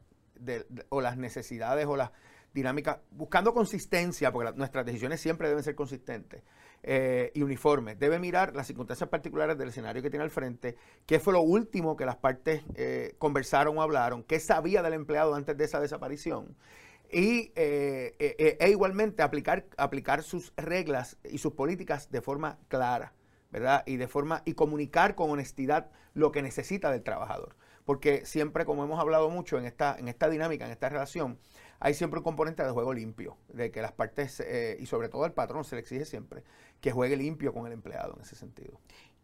o 0.88 1.00
las 1.00 1.16
necesidades 1.16 1.86
o 1.86 1.96
las 1.96 2.10
dinámica, 2.52 3.02
buscando 3.10 3.54
consistencia, 3.54 4.32
porque 4.32 4.52
nuestras 4.56 4.84
decisiones 4.84 5.20
siempre 5.20 5.48
deben 5.48 5.62
ser 5.62 5.74
consistentes 5.74 6.42
eh, 6.82 7.30
y 7.34 7.42
uniformes. 7.42 7.98
Debe 7.98 8.18
mirar 8.18 8.54
las 8.54 8.66
circunstancias 8.66 9.08
particulares 9.08 9.56
del 9.58 9.68
escenario 9.68 10.02
que 10.02 10.10
tiene 10.10 10.24
al 10.24 10.30
frente, 10.30 10.76
qué 11.06 11.20
fue 11.20 11.32
lo 11.32 11.42
último 11.42 11.96
que 11.96 12.06
las 12.06 12.16
partes 12.16 12.62
eh, 12.74 13.14
conversaron 13.18 13.78
o 13.78 13.82
hablaron, 13.82 14.22
qué 14.24 14.40
sabía 14.40 14.82
del 14.82 14.94
empleado 14.94 15.34
antes 15.34 15.56
de 15.56 15.64
esa 15.64 15.80
desaparición. 15.80 16.56
Y 17.12 17.50
e 17.56 18.68
igualmente 18.70 19.22
aplicar, 19.22 19.66
aplicar 19.76 20.22
sus 20.22 20.52
reglas 20.56 21.18
y 21.24 21.38
sus 21.38 21.54
políticas 21.54 22.10
de 22.12 22.20
forma 22.20 22.58
clara. 22.68 23.14
¿verdad? 23.50 23.82
Y 23.86 23.96
de 23.96 24.08
forma 24.08 24.42
y 24.44 24.54
comunicar 24.54 25.14
con 25.14 25.30
honestidad 25.30 25.90
lo 26.14 26.32
que 26.32 26.42
necesita 26.42 26.90
del 26.90 27.02
trabajador. 27.02 27.56
Porque 27.84 28.24
siempre, 28.24 28.64
como 28.64 28.84
hemos 28.84 29.00
hablado 29.00 29.30
mucho 29.30 29.58
en 29.58 29.64
esta, 29.64 29.96
en 29.98 30.08
esta 30.08 30.28
dinámica, 30.28 30.64
en 30.64 30.70
esta 30.70 30.88
relación, 30.88 31.38
hay 31.80 31.94
siempre 31.94 32.18
un 32.18 32.24
componente 32.24 32.62
de 32.62 32.70
juego 32.70 32.92
limpio, 32.92 33.38
de 33.48 33.70
que 33.70 33.80
las 33.80 33.92
partes, 33.92 34.40
eh, 34.40 34.76
y 34.78 34.86
sobre 34.86 35.08
todo 35.08 35.24
al 35.24 35.32
patrón 35.32 35.64
se 35.64 35.76
le 35.76 35.80
exige 35.80 36.04
siempre, 36.04 36.44
que 36.80 36.92
juegue 36.92 37.16
limpio 37.16 37.52
con 37.54 37.66
el 37.66 37.72
empleado 37.72 38.14
en 38.16 38.22
ese 38.22 38.36
sentido. 38.36 38.78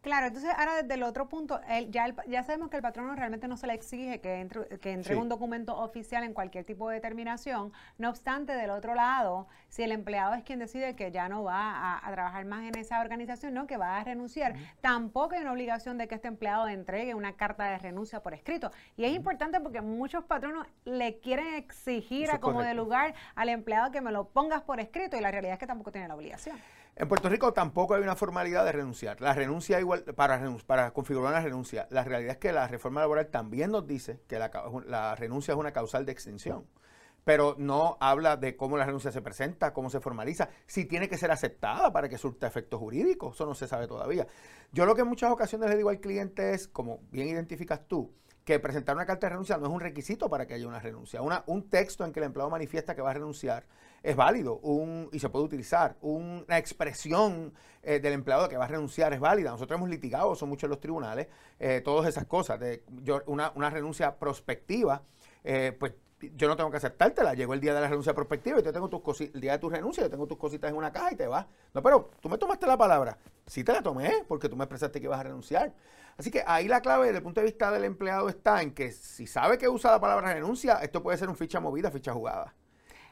Claro, 0.07 0.29
entonces 0.29 0.53
ahora 0.57 0.83
desde 0.83 0.95
el 0.95 1.03
otro 1.03 1.29
punto, 1.29 1.61
ya, 1.91 2.15
ya 2.29 2.45
sabemos 2.45 2.71
que 2.71 2.77
el 2.77 2.83
patrono 2.83 3.17
realmente 3.17 3.49
no 3.49 3.57
se 3.57 3.67
le 3.67 3.73
exige 3.73 4.21
que 4.21 4.41
entre, 4.41 4.79
que 4.79 4.93
entre 4.93 5.17
un 5.17 5.29
documento 5.29 5.77
oficial 5.77 6.23
en 6.23 6.33
cualquier 6.33 6.63
tipo 6.63 6.89
de 6.89 6.95
determinación. 6.95 7.73
No 7.99 8.11
obstante, 8.11 8.53
del 8.53 8.71
otro 8.71 8.95
lado, 8.95 9.49
si 9.69 9.83
el 9.83 9.91
empleado 9.91 10.35
es 10.35 10.45
quien 10.45 10.61
decide 10.61 10.95
que 10.95 11.11
ya 11.11 11.29
no 11.29 11.43
va 11.43 11.99
a, 11.99 12.13
trabajar 12.13 12.45
más 12.45 12.63
en 12.63 12.79
esa 12.79 13.01
organización, 13.01 13.53
no, 13.53 13.67
que 13.67 13.79
va 13.79 13.99
a 13.99 14.05
renunciar, 14.05 14.55
tampoco 14.81 15.35
hay 15.35 15.41
una 15.41 15.51
obligación 15.51 15.99
de 15.99 16.07
que 16.07 16.15
este 16.15 16.29
empleado 16.29 16.69
entregue 16.69 17.13
una 17.17 17.33
carta 17.33 17.65
de 17.65 17.77
renuncia 17.79 18.23
por 18.23 18.33
escrito. 18.33 18.71
Y 18.97 19.07
es 19.07 19.13
importante 19.13 19.59
porque 19.59 19.81
muchos 19.81 20.23
patronos 20.23 20.69
le 20.85 21.19
quieren 21.19 21.55
exigir 21.55 22.31
a 22.31 22.39
como 22.39 22.63
de 22.63 22.75
lugar 22.75 23.17
al 23.35 23.49
empleado 23.49 23.91
que 23.91 24.01
me 24.01 24.13
lo 24.13 24.29
pongas 24.29 24.63
por 24.63 24.79
escrito 24.79 25.17
y 25.17 25.21
la 25.21 25.33
realidad 25.33 25.55
es 25.55 25.59
que 25.59 25.67
tampoco 25.67 25.91
tiene 25.91 26.07
la 26.07 26.15
obligación. 26.15 26.57
En 26.99 27.09
Puerto 27.09 27.29
Rico 27.29 27.53
tampoco 27.53 27.93
hay 27.93 28.03
una 28.03 28.17
formalidad 28.17 28.65
de 28.65 28.73
renunciar. 28.73 29.21
La 29.21 29.35
renuncia 29.35 29.79
igual 29.79 30.03
para, 30.03 30.41
para 30.67 30.93
configurar 30.93 31.31
una 31.31 31.43
renuncia. 31.43 31.87
La 31.91 32.05
realidad 32.05 32.33
es 32.33 32.39
que 32.39 32.53
la 32.53 32.67
reforma 32.69 33.03
laboral 33.03 33.27
también 33.27 33.71
nos 33.71 33.87
dice 33.87 34.23
que 34.27 34.39
la, 34.39 35.15
renuncia 35.15 35.53
es 35.53 35.61
una 35.61 35.73
causal 35.73 36.07
de 36.07 36.13
extinción 36.13 36.67
pero 37.23 37.57
no 37.59 37.97
habla 37.99 38.37
de 38.37 38.57
cómo 38.57 38.77
la 38.79 38.87
renuncia 38.87 39.11
se 39.11 39.21
presenta, 39.21 39.73
cómo 39.73 39.91
se 39.91 39.99
formaliza, 39.99 40.49
si 40.65 40.85
tiene 40.85 41.09
que 41.09 41.19
ser 41.19 41.33
aceptada 41.33 41.93
para 41.93 42.09
que 42.09 42.19
surta 42.19 42.47
efectos 42.47 42.79
jurídicos, 42.79 43.35
eso 43.35 43.45
no 43.45 43.57
se 43.57 43.67
sabe 43.67 43.89
todavía. 43.89 44.29
Yo 44.71 44.87
lo 44.87 44.95
que 44.95 45.01
en 45.01 45.09
muchas 45.09 45.33
ocasiones 45.33 45.69
le 45.69 45.77
digo 45.77 45.89
al 45.89 45.99
cliente 45.99 46.55
es, 46.55 46.69
como 46.69 47.01
bien 47.11 47.27
identificas 47.27 47.81
tú, 47.89 48.15
que 48.47 48.61
presentar 48.61 48.95
una 48.95 49.05
carta 49.05 49.27
de 49.27 49.31
renuncia 49.31 49.59
no 49.59 49.67
es 49.67 49.73
un 49.73 49.81
requisito 49.81 50.31
para 50.31 50.47
que 50.47 50.55
haya 50.55 50.69
una 50.69 50.79
renuncia. 50.79 51.21
Un 51.21 51.69
texto 51.69 52.05
en 52.05 52.13
que 52.13 52.21
el 52.21 52.27
empleado 52.27 52.49
manifiesta 52.49 52.95
que 52.95 53.03
va 53.03 53.11
a 53.11 53.15
renunciar 53.15 53.67
es 54.07 54.15
válido 54.15 54.59
un, 54.59 55.09
y 55.13 55.19
se 55.19 55.29
puede 55.29 55.45
utilizar. 55.45 55.97
una 56.01 56.59
expresión 56.59 57.53
eh, 57.83 57.99
del 57.99 58.13
empleado 58.13 58.49
que 58.49 58.57
va 58.57 58.65
a 58.65 58.69
renunciar 58.69 59.13
es 59.13 59.19
válida. 59.19 59.51
Nosotros 59.51 59.79
hemos 59.79 59.91
litigado, 59.91 60.37
son 60.37 60.49
muchos 60.49 60.71
los 60.71 60.79
tribunales, 60.79 61.27
eh, 61.59 61.81
todas 61.85 62.09
esas 62.09 62.25
cosas. 62.27 62.61
De, 62.61 62.85
una, 63.27 63.51
una, 63.57 63.69
renuncia 63.69 64.17
prospectiva, 64.17 65.03
eh, 65.43 65.77
pues 65.77 65.95
yo 66.37 66.47
no 66.47 66.57
tengo 66.57 66.71
que 66.71 66.77
aceptártela. 66.77 67.35
Llegó 67.35 67.53
el 67.53 67.61
día 67.61 67.75
de 67.75 67.81
la 67.81 67.89
renuncia 67.89 68.15
prospectiva 68.15 68.61
y 68.61 68.63
yo 68.63 68.73
tengo 68.73 68.89
tus 68.89 69.03
cositas, 69.03 69.35
el 69.35 69.41
día 69.41 69.53
de 69.53 69.59
tu 69.59 69.69
renuncia, 69.69 70.05
yo 70.05 70.11
tengo 70.11 70.29
tus 70.29 70.39
cositas 70.39 70.71
en 70.71 70.77
una 70.77 70.93
caja 70.93 71.13
y 71.13 71.17
te 71.17 71.27
vas. 71.27 71.45
No, 71.75 71.83
pero 71.83 72.11
tú 72.21 72.29
me 72.29 72.39
tomaste 72.39 72.65
la 72.69 72.77
palabra. 72.77 73.19
Sí 73.45 73.65
te 73.65 73.73
la 73.73 73.83
tomé 73.83 74.25
porque 74.29 74.49
tú 74.49 74.55
me 74.55 74.63
expresaste 74.63 75.01
que 75.01 75.07
ibas 75.07 75.19
a 75.19 75.25
renunciar. 75.25 75.75
Así 76.17 76.31
que 76.31 76.45
ahí 76.47 76.69
la 76.69 76.81
clave 76.81 77.07
desde 77.07 77.19
el 77.19 77.25
punto 77.25 77.41
de 77.41 77.47
vista 77.47 77.73
del 77.73 77.83
empleado 77.83 78.29
está 78.29 78.63
en 78.63 78.73
que 78.73 78.93
si 78.93 79.27
sabe 79.27 79.59
que 79.59 79.69
usa 79.69 79.91
la 79.91 80.01
palabra 80.01 80.33
renuncia, 80.33 80.77
esto 80.77 81.03
puede 81.03 81.19
ser 81.19 81.29
un 81.29 81.35
ficha 81.35 81.59
movida, 81.59 81.91
ficha 81.91 82.13
jugada. 82.13 82.55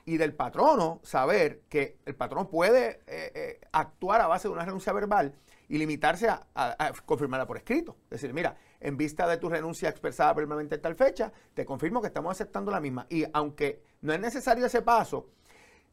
Y 0.06 0.18
del 0.18 0.34
patrono 0.34 1.00
saber 1.02 1.62
que 1.68 1.98
el 2.04 2.14
patrono 2.14 2.48
puede 2.48 3.00
eh, 3.06 3.32
eh, 3.34 3.60
actuar 3.72 4.20
a 4.20 4.26
base 4.26 4.48
de 4.48 4.54
una 4.54 4.64
renuncia 4.64 4.92
verbal 4.92 5.34
y 5.68 5.78
limitarse 5.78 6.28
a, 6.28 6.92
confirmarla 7.06 7.46
por 7.46 7.56
escrito. 7.56 7.96
Es 8.04 8.20
decir, 8.20 8.34
mira, 8.34 8.56
en 8.80 8.96
vista 8.96 9.26
de 9.26 9.38
tu 9.38 9.48
renuncia 9.48 9.88
expresada 9.88 10.32
verbalmente 10.34 10.74
en 10.74 10.82
tal 10.82 10.94
fecha, 10.94 11.32
te 11.54 11.64
confirmo 11.64 12.00
que 12.00 12.08
estamos 12.08 12.32
aceptando 12.32 12.70
la 12.70 12.80
misma. 12.80 13.06
Y 13.08 13.24
aunque 13.32 13.82
no 14.02 14.12
es 14.12 14.20
necesario 14.20 14.66
ese 14.66 14.82
paso, 14.82 15.30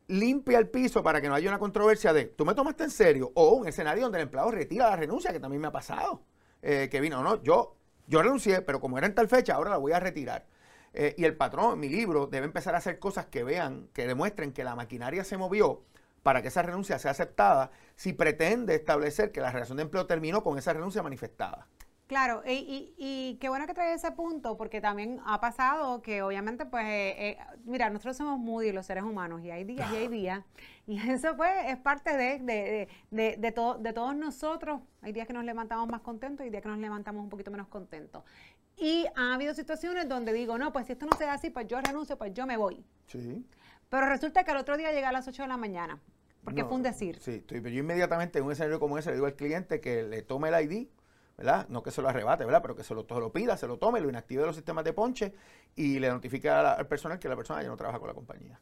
limpia 0.08 0.60
el 0.60 0.68
piso 0.68 1.02
para 1.02 1.22
que 1.22 1.30
no 1.30 1.36
haya 1.36 1.50
una 1.50 1.60
controversia 1.60 2.12
de, 2.12 2.26
tú 2.26 2.46
me 2.46 2.54
tomaste 2.54 2.84
en 2.84 2.92
serio, 2.92 3.32
o 3.34 3.54
un 3.54 3.68
escenario 3.68 4.04
donde 4.04 4.18
el 4.20 4.24
empleado 4.24 4.52
retira 4.52 4.90
la 4.90 4.96
renuncia, 4.96 5.32
que 5.32 5.40
también 5.40 5.62
me 5.62 5.70
ha 5.70 5.72
pasado. 5.72 6.22
Eh, 6.62 6.90
que 6.92 7.00
vino, 7.00 7.24
no, 7.24 7.42
yo, 7.42 7.76
yo 8.08 8.22
renuncié, 8.22 8.62
pero 8.62 8.80
como 8.80 8.98
era 8.98 9.08
en 9.08 9.16
tal 9.16 9.28
fecha, 9.28 9.56
ahora 9.56 9.72
la 9.72 9.78
voy 9.78 9.94
a 9.94 10.00
retirar. 10.00 10.46
Eh, 10.94 11.16
y 11.18 11.26
el 11.26 11.36
patrón, 11.36 11.80
mi 11.80 11.90
libro, 11.90 12.28
debe 12.28 12.46
empezar 12.46 12.76
a 12.76 12.80
hacer 12.80 13.00
cosas 13.00 13.26
que 13.28 13.44
vean, 13.44 13.88
que 13.94 14.08
demuestren 14.08 14.52
que 14.52 14.64
la 14.64 14.76
maquinaria 14.76 15.24
se 15.24 15.38
movió 15.38 15.84
para 16.24 16.42
que 16.42 16.50
esa 16.50 16.62
renuncia 16.62 17.00
sea 17.00 17.12
aceptada 17.12 17.72
si 17.96 18.14
pretende 18.14 18.76
establecer 18.76 19.32
que 19.32 19.42
la 19.42 19.52
relación 19.52 19.78
de 19.78 19.84
empleo 19.84 20.06
terminó 20.06 20.44
con 20.44 20.58
esa 20.58 20.74
renuncia 20.74 21.02
manifestada. 21.02 21.68
Claro, 22.12 22.44
y, 22.46 23.38
qué 23.40 23.48
bueno 23.48 23.66
que 23.66 23.74
trae 23.74 23.94
ese 23.94 24.12
punto, 24.12 24.58
porque 24.58 24.82
también 24.82 25.22
ha 25.26 25.40
pasado 25.40 26.02
que 26.02 26.22
obviamente, 26.22 26.66
pues, 26.66 26.84
eh, 26.86 27.16
eh, 27.18 27.38
mira, 27.64 27.90
nosotros 27.90 28.18
somos 28.18 28.38
moody 28.38 28.74
los 28.74 28.86
seres 28.86 29.06
humanos, 29.06 29.42
y 29.42 29.50
hay 29.50 29.64
días 29.64 29.90
y 29.94 29.96
hay 29.96 30.08
días, 30.10 30.44
y 30.88 30.98
eso 31.10 31.38
pues 31.38 31.54
es 31.68 31.78
parte 31.78 32.18
de, 32.18 32.40
de, 32.40 32.90
de, 33.12 33.38
de, 33.38 33.52
todo, 33.54 33.76
de 33.78 33.94
todos 33.94 34.14
nosotros. 34.14 34.82
Hay 35.02 35.14
días 35.14 35.26
que 35.26 35.32
nos 35.32 35.46
levantamos 35.46 35.88
más 35.88 36.02
contentos 36.02 36.46
y 36.46 36.50
días 36.50 36.62
que 36.62 36.68
nos 36.68 36.80
levantamos 36.80 37.24
un 37.24 37.30
poquito 37.30 37.50
menos 37.50 37.70
contentos. 37.70 38.24
Y 38.82 39.06
ha 39.16 39.36
habido 39.36 39.54
situaciones 39.54 40.10
donde 40.10 40.34
digo, 40.34 40.58
no, 40.58 40.74
pues 40.74 40.88
si 40.88 40.94
esto 40.94 41.06
no 41.06 41.16
se 41.16 41.26
da 41.26 41.34
así, 41.34 41.52
pues 41.52 41.68
yo 41.68 41.80
renuncio, 41.80 42.18
pues 42.18 42.34
yo 42.34 42.48
me 42.48 42.58
voy. 42.58 42.84
Sí. 43.06 43.46
Pero 43.90 44.10
resulta 44.10 44.44
que 44.44 44.50
al 44.50 44.58
otro 44.58 44.76
día 44.76 44.92
llega 44.92 45.10
a 45.10 45.12
las 45.12 45.28
8 45.28 45.44
de 45.44 45.48
la 45.48 45.58
mañana, 45.58 46.00
porque 46.44 46.66
fue 46.66 46.78
un 46.78 46.82
decir. 46.82 47.20
Sí, 47.22 47.44
estoy, 47.48 47.62
yo 47.62 47.80
inmediatamente 47.80 48.40
en 48.40 48.46
un 48.46 48.54
escenario 48.54 48.80
como 48.80 48.98
ese 48.98 49.12
le 49.12 49.18
digo 49.18 49.28
al 49.28 49.36
cliente 49.36 49.80
que 49.80 50.02
le 50.02 50.24
tome 50.24 50.50
el 50.50 50.66
ID, 50.66 50.88
¿verdad? 51.38 51.68
No 51.70 51.84
que 51.84 51.92
se 51.92 52.02
lo 52.02 52.10
arrebate, 52.10 52.44
¿verdad? 52.44 52.64
Pero 52.64 52.76
que 52.76 52.84
se 52.84 52.96
lo, 52.96 53.06
lo 53.08 53.32
pida, 53.32 53.56
se 53.56 53.68
lo 53.68 53.78
tome, 53.78 54.02
lo 54.02 54.10
inactive 54.10 54.42
de 54.42 54.48
los 54.48 54.56
sistemas 54.56 54.84
de 54.84 54.94
ponche 54.94 55.36
y 55.76 56.00
le 56.00 56.10
notifique 56.10 56.50
al 56.50 56.88
personal 56.88 57.20
que 57.20 57.30
la 57.30 57.36
persona 57.36 57.62
ya 57.62 57.70
no 57.70 57.78
trabaja 57.78 58.00
con 58.00 58.08
la 58.08 58.16
compañía. 58.16 58.60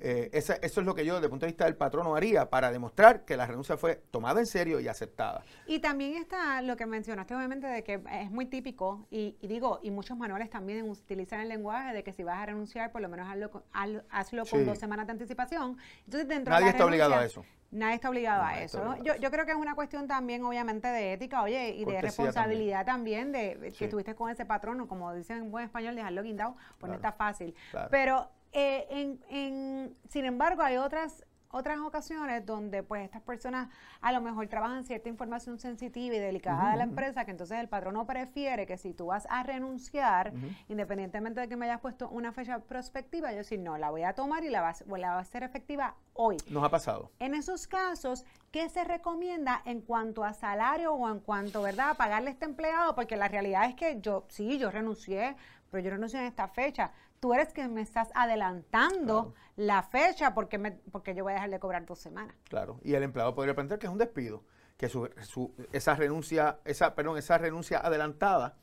Eh, 0.00 0.30
eso 0.32 0.54
es 0.62 0.76
lo 0.76 0.94
que 0.94 1.04
yo, 1.04 1.14
desde 1.14 1.26
el 1.26 1.30
punto 1.30 1.46
de 1.46 1.52
vista 1.52 1.64
del 1.64 1.76
patrono, 1.76 2.14
haría 2.14 2.50
para 2.50 2.70
demostrar 2.70 3.24
que 3.24 3.36
la 3.36 3.46
renuncia 3.46 3.76
fue 3.76 3.96
tomada 4.10 4.40
en 4.40 4.46
serio 4.46 4.80
y 4.80 4.88
aceptada. 4.88 5.42
Y 5.66 5.80
también 5.80 6.14
está 6.14 6.62
lo 6.62 6.76
que 6.76 6.86
mencionaste, 6.86 7.34
obviamente, 7.34 7.66
de 7.66 7.82
que 7.82 8.00
es 8.12 8.30
muy 8.30 8.46
típico, 8.46 9.06
y, 9.10 9.36
digo, 9.42 9.80
y 9.82 9.90
muchos 9.90 10.16
manuales 10.16 10.50
también 10.50 10.88
utilizan 10.88 11.40
el 11.40 11.48
lenguaje 11.48 11.94
de 11.94 12.02
que 12.02 12.12
si 12.12 12.22
vas 12.22 12.38
a 12.38 12.46
renunciar, 12.46 12.92
por 12.92 13.00
lo 13.00 13.08
menos 13.08 13.28
hazlo, 13.28 14.44
con 14.46 14.66
dos 14.66 14.78
semanas 14.78 15.06
de 15.06 15.12
anticipación. 15.12 15.78
Entonces, 16.04 16.28
dentro 16.28 16.52
Nadie 16.52 16.70
está 16.70 16.84
obligado 16.84 17.14
a 17.14 17.24
eso. 17.24 17.44
Nadie 17.70 17.94
está 17.94 18.10
obligado 18.10 18.42
a 18.42 18.60
eso. 18.60 18.96
Yo, 19.04 19.14
yo, 19.16 19.30
creo 19.30 19.46
que 19.46 19.52
es 19.52 19.56
una 19.56 19.76
cuestión 19.76 20.08
también, 20.08 20.44
obviamente, 20.44 20.88
de 20.88 21.12
ética, 21.12 21.42
oye, 21.42 21.70
y 21.76 21.84
de 21.84 22.00
responsabilidad 22.00 22.84
también, 22.84 23.30
de, 23.30 23.72
que 23.78 23.84
estuviste 23.84 24.14
con 24.16 24.28
ese 24.28 24.44
patrono, 24.44 24.88
como 24.88 25.14
dicen 25.14 25.38
en 25.38 25.50
buen 25.52 25.66
español, 25.66 25.94
dejarlo 25.94 26.22
guindado, 26.22 26.56
pues 26.78 26.90
no 26.90 26.96
está 26.96 27.12
fácil. 27.12 27.54
Pero, 27.90 28.28
eh, 28.52 28.86
en, 28.90 29.20
en, 29.28 29.96
sin 30.08 30.24
embargo, 30.24 30.62
hay 30.62 30.76
otras 30.76 31.24
otras 31.52 31.78
ocasiones 31.80 32.46
donde 32.46 32.82
pues 32.82 33.04
estas 33.04 33.22
personas 33.22 33.68
a 34.00 34.12
lo 34.12 34.20
mejor 34.20 34.46
trabajan 34.46 34.84
cierta 34.84 35.08
información 35.08 35.58
sensitiva 35.58 36.14
y 36.14 36.18
delicada 36.18 36.70
de 36.70 36.76
la 36.76 36.84
empresa, 36.84 37.24
que 37.24 37.32
entonces 37.32 37.58
el 37.58 37.68
patrono 37.68 38.06
prefiere 38.06 38.66
que 38.66 38.76
si 38.76 38.94
tú 38.94 39.06
vas 39.06 39.26
a 39.30 39.42
renunciar, 39.42 40.32
independientemente 40.68 41.40
de 41.40 41.48
que 41.48 41.56
me 41.56 41.66
hayas 41.66 41.80
puesto 41.80 42.08
una 42.08 42.32
fecha 42.32 42.60
prospectiva, 42.60 43.32
yo 43.32 43.38
decir, 43.38 43.58
no, 43.58 43.76
la 43.78 43.90
voy 43.90 44.04
a 44.04 44.14
tomar 44.14 44.44
y 44.44 44.50
la 44.50 44.60
va, 44.60 44.74
la 44.96 45.10
va 45.10 45.16
a 45.16 45.20
hacer 45.20 45.42
efectiva 45.42 45.96
hoy. 46.14 46.36
Nos 46.48 46.62
ha 46.62 46.70
pasado. 46.70 47.10
En 47.18 47.34
esos 47.34 47.66
casos, 47.66 48.24
¿qué 48.52 48.68
se 48.68 48.84
recomienda 48.84 49.60
en 49.64 49.80
cuanto 49.80 50.24
a 50.24 50.32
salario 50.32 50.94
o 50.94 51.10
en 51.10 51.18
cuanto, 51.20 51.62
¿verdad?, 51.62 51.90
a 51.90 51.94
pagarle 51.94 52.28
a 52.28 52.32
este 52.32 52.44
empleado, 52.44 52.94
porque 52.94 53.16
la 53.16 53.28
realidad 53.28 53.68
es 53.68 53.74
que 53.74 54.00
yo, 54.00 54.24
sí, 54.28 54.58
yo 54.58 54.70
renuncié, 54.70 55.34
pero 55.70 55.84
yo 55.84 55.90
renuncié 55.90 56.20
en 56.20 56.26
esta 56.26 56.48
fecha 56.48 56.92
tú 57.20 57.34
eres 57.34 57.52
que 57.52 57.68
me 57.68 57.82
estás 57.82 58.08
adelantando 58.14 59.34
la 59.56 59.82
fecha 59.82 60.34
porque, 60.34 60.58
me, 60.58 60.72
porque 60.90 61.14
yo 61.14 61.22
voy 61.22 61.32
a 61.32 61.34
dejar 61.34 61.50
de 61.50 61.60
cobrar 61.60 61.86
dos 61.86 61.98
semanas. 61.98 62.34
Claro, 62.48 62.80
y 62.82 62.94
el 62.94 63.02
empleado 63.02 63.34
podría 63.34 63.54
pensar 63.54 63.78
que 63.78 63.86
es 63.86 63.92
un 63.92 63.98
despido, 63.98 64.42
que 64.76 64.88
su, 64.88 65.54
esa 65.72 65.94
renuncia, 65.94 66.58
esa, 66.64 66.94
perdón, 66.94 67.18
esa 67.18 67.36
renuncia 67.36 67.78
adelantada 67.78 68.56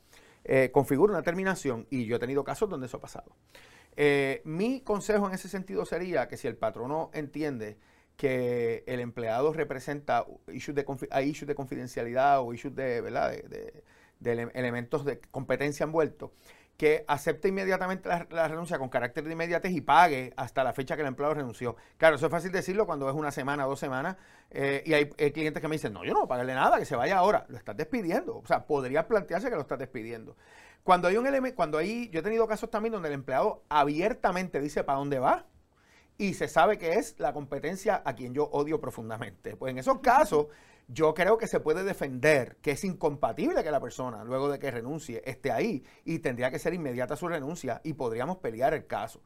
eh, 0.44 0.70
configura 0.72 1.12
una 1.12 1.22
terminación 1.22 1.86
y 1.90 2.04
yo 2.06 2.16
he 2.16 2.18
tenido 2.18 2.42
casos 2.42 2.68
donde 2.68 2.86
eso 2.86 2.96
ha 2.96 3.00
pasado. 3.00 3.36
Eh, 3.96 4.42
mi 4.44 4.80
consejo 4.80 5.28
en 5.28 5.34
ese 5.34 5.48
sentido 5.48 5.84
sería 5.84 6.28
que 6.28 6.36
si 6.36 6.48
el 6.48 6.56
patrono 6.56 7.10
entiende 7.14 7.78
que 8.16 8.82
el 8.88 8.98
empleado 8.98 9.52
representa 9.52 10.26
issues 10.52 10.74
de, 10.74 10.84
issues 11.24 11.46
de 11.46 11.54
confidencialidad 11.54 12.40
o 12.40 12.52
issues 12.52 12.74
de, 12.74 13.00
¿verdad? 13.00 13.30
de, 13.30 13.84
de 14.18 14.50
elementos 14.54 15.04
de 15.04 15.20
competencia 15.20 15.84
envueltos, 15.84 16.32
que 16.78 17.04
acepte 17.08 17.48
inmediatamente 17.48 18.08
la, 18.08 18.46
renuncia 18.46 18.78
con 18.78 18.88
carácter 18.88 19.24
de 19.24 19.32
inmediatez 19.32 19.72
y 19.72 19.80
pague 19.80 20.32
hasta 20.36 20.62
la 20.62 20.72
fecha 20.72 20.94
que 20.94 21.02
el 21.02 21.08
empleado 21.08 21.34
renunció. 21.34 21.74
Claro, 21.96 22.14
eso 22.14 22.26
es 22.26 22.30
fácil 22.30 22.52
decirlo 22.52 22.86
cuando 22.86 23.10
es 23.10 23.16
una 23.16 23.32
semana, 23.32 23.64
dos 23.64 23.80
semanas, 23.80 24.16
eh, 24.52 24.84
y 24.86 24.94
hay, 24.94 25.06
clientes 25.06 25.60
que 25.60 25.66
me 25.66 25.74
dicen, 25.74 25.92
no, 25.92 26.04
yo 26.04 26.12
no 26.12 26.20
voy 26.20 26.26
a 26.26 26.28
pagarle 26.28 26.54
nada, 26.54 26.78
que 26.78 26.84
se 26.84 26.94
vaya 26.94 27.18
ahora. 27.18 27.44
Lo 27.48 27.58
estás 27.58 27.76
despidiendo. 27.76 28.38
O 28.38 28.46
sea, 28.46 28.64
podría 28.64 29.08
plantearse 29.08 29.50
que 29.50 29.56
lo 29.56 29.62
estás 29.62 29.80
despidiendo. 29.80 30.36
Cuando 30.84 31.08
hay 31.08 31.16
un 31.16 31.26
elemento, 31.26 31.56
cuando 31.56 31.78
hay, 31.78 32.08
yo 32.10 32.20
he 32.20 32.22
tenido 32.22 32.46
casos 32.46 32.70
también 32.70 32.92
donde 32.92 33.08
el 33.08 33.14
empleado 33.14 33.64
abiertamente 33.68 34.60
dice 34.60 34.84
para 34.84 35.00
dónde 35.00 35.18
va 35.18 35.46
y 36.16 36.34
se 36.34 36.46
sabe 36.46 36.78
que 36.78 36.92
es 36.92 37.16
la 37.18 37.32
competencia 37.32 38.02
a 38.04 38.14
quien 38.14 38.34
yo 38.34 38.44
odio 38.44 38.80
profundamente. 38.80 39.56
Pues 39.56 39.72
en 39.72 39.78
esos 39.78 39.98
casos, 39.98 40.46
yo 40.88 41.12
creo 41.12 41.36
que 41.36 41.46
se 41.46 41.60
puede 41.60 41.84
defender 41.84 42.56
que 42.62 42.72
es 42.72 42.82
incompatible 42.82 43.62
que 43.62 43.70
la 43.70 43.80
persona, 43.80 44.24
luego 44.24 44.50
de 44.50 44.58
que 44.58 44.70
renuncie, 44.70 45.22
esté 45.24 45.52
ahí 45.52 45.84
y 46.04 46.18
tendría 46.18 46.50
que 46.50 46.58
ser 46.58 46.72
inmediata 46.72 47.14
su 47.14 47.28
renuncia 47.28 47.80
y 47.84 47.92
podríamos 47.92 48.38
pelear 48.38 48.72
el 48.72 48.86
caso. 48.86 49.20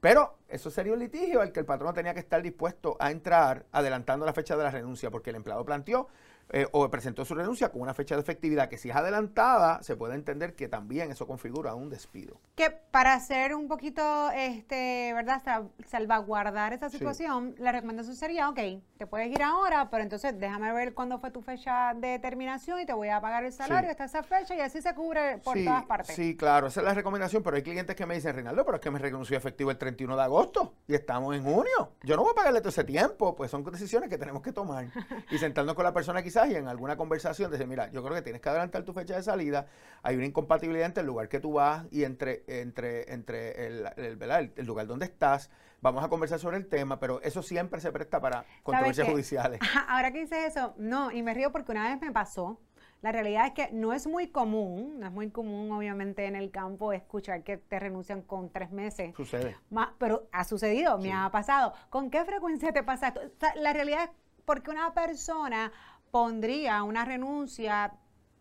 Pero 0.00 0.38
eso 0.48 0.70
sería 0.70 0.92
un 0.92 1.00
litigio 1.00 1.40
al 1.40 1.50
que 1.50 1.58
el 1.58 1.66
patrón 1.66 1.92
tenía 1.92 2.14
que 2.14 2.20
estar 2.20 2.40
dispuesto 2.40 2.96
a 3.00 3.10
entrar 3.10 3.66
adelantando 3.72 4.24
la 4.24 4.32
fecha 4.32 4.56
de 4.56 4.62
la 4.62 4.70
renuncia, 4.70 5.10
porque 5.10 5.30
el 5.30 5.36
empleado 5.36 5.64
planteó 5.64 6.08
eh, 6.50 6.66
o 6.72 6.88
presentó 6.90 7.24
su 7.24 7.34
renuncia 7.34 7.70
con 7.70 7.82
una 7.82 7.94
fecha 7.94 8.14
de 8.14 8.22
efectividad 8.22 8.68
que 8.68 8.78
si 8.78 8.88
es 8.88 8.96
adelantada, 8.96 9.82
se 9.82 9.96
puede 9.96 10.14
entender 10.14 10.54
que 10.54 10.68
también 10.68 11.10
eso 11.10 11.26
configura 11.26 11.74
un 11.74 11.90
despido. 11.90 12.40
Que 12.54 12.70
para 12.70 13.14
hacer 13.14 13.54
un 13.54 13.68
poquito, 13.68 14.30
este, 14.30 15.12
¿verdad? 15.14 15.42
Salvaguardar 15.86 16.72
esa 16.72 16.88
situación, 16.88 17.54
la 17.58 17.72
recomendación 17.72 18.16
sería, 18.16 18.48
ok, 18.48 18.58
te 18.96 19.06
puedes 19.06 19.30
ir 19.30 19.42
ahora, 19.42 19.90
pero 19.90 20.02
entonces 20.02 20.38
déjame 20.38 20.72
ver 20.72 20.94
cuándo 20.94 21.18
fue 21.18 21.30
tu 21.30 21.42
fecha 21.42 21.92
de 21.94 22.18
terminación 22.18 22.80
y 22.80 22.86
te 22.86 22.94
voy 22.94 23.08
a 23.08 23.20
pagar 23.20 23.44
el 23.44 23.52
salario 23.52 23.90
hasta 23.90 24.04
esa 24.04 24.22
fecha 24.22 24.56
y 24.56 24.60
así 24.60 24.80
se 24.80 24.94
cubre 24.94 25.38
por 25.38 25.56
todas 25.62 25.84
partes. 25.84 26.16
Sí, 26.16 26.36
claro, 26.36 26.68
esa 26.68 26.80
es 26.80 26.86
la 26.86 26.94
recomendación, 26.94 27.42
pero 27.42 27.56
hay 27.56 27.62
clientes 27.62 27.94
que 27.94 28.06
me 28.06 28.14
dicen, 28.14 28.34
Rinaldo, 28.34 28.64
pero 28.64 28.76
es 28.76 28.82
que 28.82 28.90
me 28.90 28.98
renunció 28.98 29.36
efectivo 29.36 29.70
el 29.70 29.76
31 29.76 30.16
de 30.16 30.22
agosto 30.22 30.74
y 30.86 30.94
estamos 30.94 31.36
en 31.36 31.42
junio. 31.42 31.92
Yo 32.02 32.16
no 32.16 32.22
voy 32.22 32.32
a 32.32 32.34
pagarle 32.34 32.60
todo 32.60 32.70
ese 32.70 32.84
tiempo, 32.84 33.36
pues 33.36 33.50
son 33.50 33.64
decisiones 33.64 34.08
que 34.08 34.16
tenemos 34.16 34.42
que 34.42 34.52
tomar 34.52 34.86
y 35.30 35.38
sentarnos 35.38 35.74
con 35.74 35.84
la 35.84 35.92
persona 35.92 36.22
quizás 36.22 36.37
y 36.46 36.54
en 36.54 36.68
alguna 36.68 36.96
conversación 36.96 37.50
decir, 37.50 37.66
mira, 37.66 37.90
yo 37.90 38.02
creo 38.02 38.14
que 38.14 38.22
tienes 38.22 38.40
que 38.40 38.48
adelantar 38.48 38.82
tu 38.84 38.92
fecha 38.92 39.16
de 39.16 39.22
salida, 39.22 39.66
hay 40.02 40.16
una 40.16 40.26
incompatibilidad 40.26 40.86
entre 40.86 41.00
el 41.00 41.06
lugar 41.06 41.28
que 41.28 41.40
tú 41.40 41.54
vas 41.54 41.86
y 41.90 42.04
entre, 42.04 42.44
entre, 42.46 43.12
entre 43.12 43.66
el, 43.66 43.88
el, 43.96 44.66
lugar 44.66 44.86
donde 44.86 45.06
estás, 45.06 45.50
vamos 45.80 46.04
a 46.04 46.08
conversar 46.08 46.38
sobre 46.38 46.56
el 46.56 46.66
tema, 46.66 47.00
pero 47.00 47.20
eso 47.22 47.42
siempre 47.42 47.80
se 47.80 47.90
presta 47.90 48.20
para 48.20 48.44
controversias 48.62 49.08
judiciales. 49.08 49.60
Ahora 49.88 50.12
que 50.12 50.20
dices 50.20 50.56
eso, 50.56 50.74
no, 50.76 51.10
y 51.10 51.22
me 51.22 51.34
río 51.34 51.50
porque 51.50 51.72
una 51.72 51.88
vez 51.88 52.00
me 52.00 52.12
pasó, 52.12 52.60
la 53.00 53.12
realidad 53.12 53.46
es 53.46 53.52
que 53.52 53.72
no 53.72 53.92
es 53.92 54.06
muy 54.06 54.28
común, 54.28 54.98
no 54.98 55.06
es 55.06 55.12
muy 55.12 55.30
común 55.30 55.70
obviamente 55.70 56.26
en 56.26 56.34
el 56.34 56.50
campo 56.50 56.92
escuchar 56.92 57.44
que 57.44 57.56
te 57.56 57.78
renuncian 57.78 58.22
con 58.22 58.50
tres 58.50 58.72
meses. 58.72 59.14
Sucede. 59.14 59.56
pero 59.98 60.28
ha 60.32 60.44
sucedido, 60.44 60.98
me 60.98 61.12
ha 61.12 61.30
pasado. 61.30 61.72
¿Con 61.90 62.10
qué 62.10 62.24
frecuencia 62.24 62.72
te 62.72 62.82
pasa 62.82 63.08
esto? 63.08 63.46
la 63.56 63.72
realidad 63.72 64.04
es 64.04 64.10
porque 64.44 64.70
una 64.70 64.92
persona 64.94 65.70
pondría 66.10 66.82
una 66.82 67.04
renuncia 67.04 67.92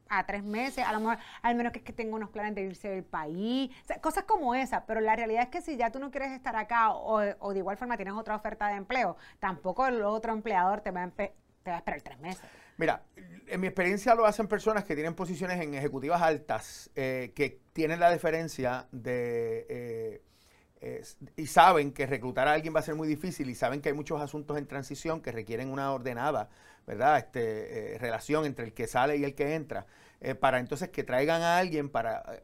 a 0.09 0.25
tres 0.25 0.43
meses, 0.43 0.85
a 0.85 0.93
lo 0.93 0.99
mejor, 0.99 1.17
al 1.41 1.55
menos 1.55 1.73
que, 1.73 1.79
es 1.79 1.85
que 1.85 1.93
tenga 1.93 2.15
unos 2.15 2.29
planes 2.29 2.55
de 2.55 2.61
irse 2.61 2.87
del 2.87 3.03
país, 3.03 3.71
cosas 4.01 4.23
como 4.23 4.55
esa, 4.55 4.85
pero 4.85 5.01
la 5.01 5.15
realidad 5.15 5.43
es 5.43 5.49
que 5.49 5.61
si 5.61 5.77
ya 5.77 5.91
tú 5.91 5.99
no 5.99 6.11
quieres 6.11 6.31
estar 6.31 6.55
acá 6.55 6.93
o, 6.93 7.19
de 7.19 7.59
igual 7.59 7.77
forma 7.77 7.97
tienes 7.97 8.13
otra 8.13 8.35
oferta 8.35 8.67
de 8.67 8.75
empleo, 8.75 9.17
tampoco 9.39 9.87
el 9.87 10.01
otro 10.03 10.33
empleador 10.33 10.81
te 10.81 10.91
va 10.91 11.03
a, 11.03 11.09
te 11.09 11.33
va 11.65 11.75
a 11.75 11.77
esperar 11.77 12.01
tres 12.01 12.19
meses. 12.19 12.43
Mira, 12.77 13.01
en 13.47 13.59
mi 13.59 13.67
experiencia 13.67 14.13
lo 14.13 14.25
hacen 14.25 14.47
personas 14.47 14.83
que 14.83 14.93
tienen 14.93 15.15
posiciones 15.15 15.59
en 15.59 15.73
ejecutivas 15.73 16.21
altas, 16.21 16.91
eh, 16.95 17.31
que 17.35 17.59
tienen 17.73 17.99
la 17.99 18.11
diferencia 18.11 18.87
de... 18.91 19.65
Eh, 19.69 20.21
y 21.35 21.47
saben 21.47 21.91
que 21.91 22.05
reclutar 22.05 22.47
a 22.47 22.53
alguien 22.53 22.73
va 22.73 22.81
a 22.81 22.83
ser 22.83 22.93
muy 22.93 23.07
difícil 23.07 23.49
y 23.49 23.55
saben 23.55 23.81
que 23.81 23.89
hay 23.89 23.95
muchos 23.95 24.21
asuntos 24.21 24.59
en 24.59 24.67
transición 24.67 25.21
que 25.21 25.31
requieren 25.31 25.71
una 25.71 25.91
ordenada 25.91 26.49
¿verdad? 26.87 27.17
Este, 27.17 27.95
eh, 27.95 27.97
relación 27.99 28.45
entre 28.45 28.65
el 28.65 28.73
que 28.73 28.87
sale 28.87 29.17
y 29.17 29.25
el 29.25 29.35
que 29.35 29.53
entra, 29.53 29.85
eh, 30.21 30.33
para 30.33 30.59
entonces 30.59 30.89
que 30.89 31.03
traigan 31.03 31.41
a 31.41 31.57
alguien 31.57 31.89
para, 31.89 32.41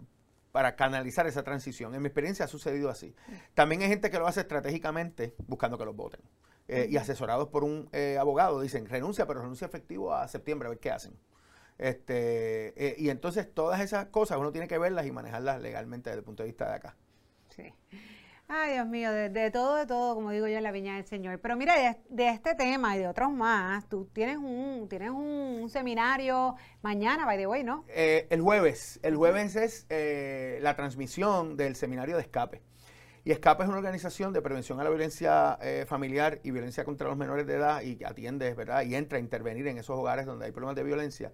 para 0.51 0.75
canalizar 0.75 1.25
esa 1.25 1.43
transición. 1.43 1.95
En 1.95 2.01
mi 2.01 2.07
experiencia 2.07 2.45
ha 2.45 2.49
sucedido 2.49 2.89
así. 2.89 3.15
También 3.55 3.81
hay 3.81 3.87
gente 3.87 4.11
que 4.11 4.19
lo 4.19 4.27
hace 4.27 4.41
estratégicamente 4.41 5.33
buscando 5.47 5.77
que 5.77 5.85
los 5.85 5.95
voten. 5.95 6.21
Eh, 6.67 6.87
y 6.89 6.97
asesorados 6.97 7.49
por 7.49 7.63
un 7.63 7.89
abogado, 8.19 8.61
dicen, 8.61 8.85
renuncia, 8.87 9.25
pero 9.25 9.41
renuncia 9.41 9.65
efectivo 9.65 10.13
a 10.13 10.27
septiembre, 10.27 10.67
a 10.67 10.69
ver 10.69 10.79
qué 10.79 10.91
hacen. 10.91 11.17
Este, 11.77 12.95
y 12.99 13.09
entonces 13.09 13.51
todas 13.51 13.81
esas 13.81 14.05
cosas 14.07 14.37
uno 14.37 14.51
tiene 14.51 14.67
que 14.67 14.77
verlas 14.77 15.07
y 15.07 15.11
manejarlas 15.11 15.61
legalmente 15.61 16.09
desde 16.09 16.19
el 16.19 16.25
punto 16.25 16.43
de 16.43 16.47
vista 16.47 16.67
de 16.67 16.75
acá. 16.75 16.95
Sí. 17.49 17.73
Ay, 18.47 18.73
Dios 18.73 18.87
mío, 18.87 19.11
de, 19.11 19.51
todo, 19.51 19.77
de 19.77 19.85
todo, 19.85 20.15
como 20.15 20.31
digo 20.31 20.47
yo 20.47 20.57
en 20.57 20.63
la 20.63 20.71
viña 20.71 20.95
del 20.95 21.05
Señor. 21.05 21.39
Pero 21.39 21.55
mira, 21.55 21.97
de, 22.09 22.27
este 22.29 22.55
tema 22.55 22.95
y 22.95 22.99
de 22.99 23.07
otros 23.07 23.31
más, 23.31 23.87
tú 23.89 24.09
tienes 24.13 24.37
un, 24.37 24.87
tienes 24.89 25.09
un, 25.09 25.69
seminario 25.69 26.55
mañana, 26.81 27.25
by 27.25 27.37
the 27.37 27.47
way, 27.47 27.63
¿no? 27.63 27.85
Eh, 27.87 28.27
el 28.29 28.41
jueves. 28.41 28.99
El 29.01 29.15
jueves 29.15 29.55
es 29.55 29.85
eh, 29.89 30.59
la 30.61 30.75
transmisión 30.75 31.57
del 31.57 31.75
seminario 31.75 32.15
de 32.15 32.21
escape. 32.21 32.61
Y 33.25 33.31
Escape 33.31 33.63
es 33.63 33.69
una 33.69 33.77
organización 33.77 34.33
de 34.33 34.41
prevención 34.41 34.81
a 34.81 34.83
la 34.83 34.89
violencia 34.89 35.57
eh, 35.61 35.85
familiar 35.87 36.41
y 36.43 36.51
violencia 36.51 36.83
contra 36.83 37.07
los 37.07 37.15
menores 37.15 37.47
de 37.47 37.53
edad 37.53 37.81
y 37.81 38.03
atiende, 38.03 38.53
¿verdad? 38.53 38.83
Y 38.83 38.95
entra 38.95 39.17
a 39.17 39.21
intervenir 39.21 39.65
en 39.67 39.77
esos 39.77 39.97
hogares 39.97 40.25
donde 40.25 40.45
hay 40.45 40.51
problemas 40.51 40.75
de 40.75 40.83
violencia. 40.83 41.31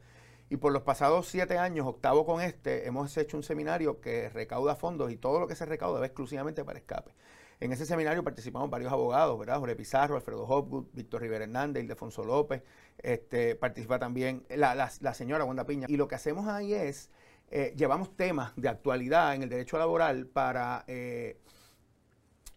Y 0.49 0.57
por 0.57 0.73
los 0.73 0.81
pasados 0.81 1.27
siete 1.27 1.59
años, 1.59 1.85
octavo 1.85 2.25
con 2.25 2.41
este, 2.41 2.87
hemos 2.87 3.15
hecho 3.17 3.37
un 3.37 3.43
seminario 3.43 4.01
que 4.01 4.29
recauda 4.29 4.75
fondos 4.75 5.11
y 5.11 5.17
todo 5.17 5.39
lo 5.39 5.47
que 5.47 5.55
se 5.55 5.65
recauda 5.65 5.99
va 5.99 6.07
exclusivamente 6.07 6.63
para 6.63 6.79
escape. 6.79 7.11
En 7.59 7.71
ese 7.71 7.85
seminario 7.85 8.23
participamos 8.23 8.69
varios 8.69 8.91
abogados, 8.91 9.37
¿verdad? 9.37 9.59
Jorge 9.59 9.75
Pizarro, 9.75 10.15
Alfredo 10.15 10.45
Hopgood, 10.47 10.85
Víctor 10.93 11.21
Rivera 11.21 11.43
Hernández, 11.43 11.83
Ildefonso 11.83 12.23
López, 12.23 12.63
este, 12.97 13.55
participa 13.55 13.99
también 13.99 14.43
la, 14.49 14.89
señora 15.13 15.43
Wanda 15.43 15.65
Piña. 15.65 15.85
Y 15.87 15.97
lo 15.97 16.07
que 16.07 16.15
hacemos 16.15 16.47
ahí 16.47 16.73
es, 16.73 17.09
eh, 17.51 17.73
llevamos 17.75 18.15
temas 18.15 18.53
de 18.55 18.69
actualidad 18.69 19.35
en 19.35 19.43
el 19.43 19.49
derecho 19.49 19.77
laboral 19.77 20.25
para 20.25 20.85
eh, 20.87 21.37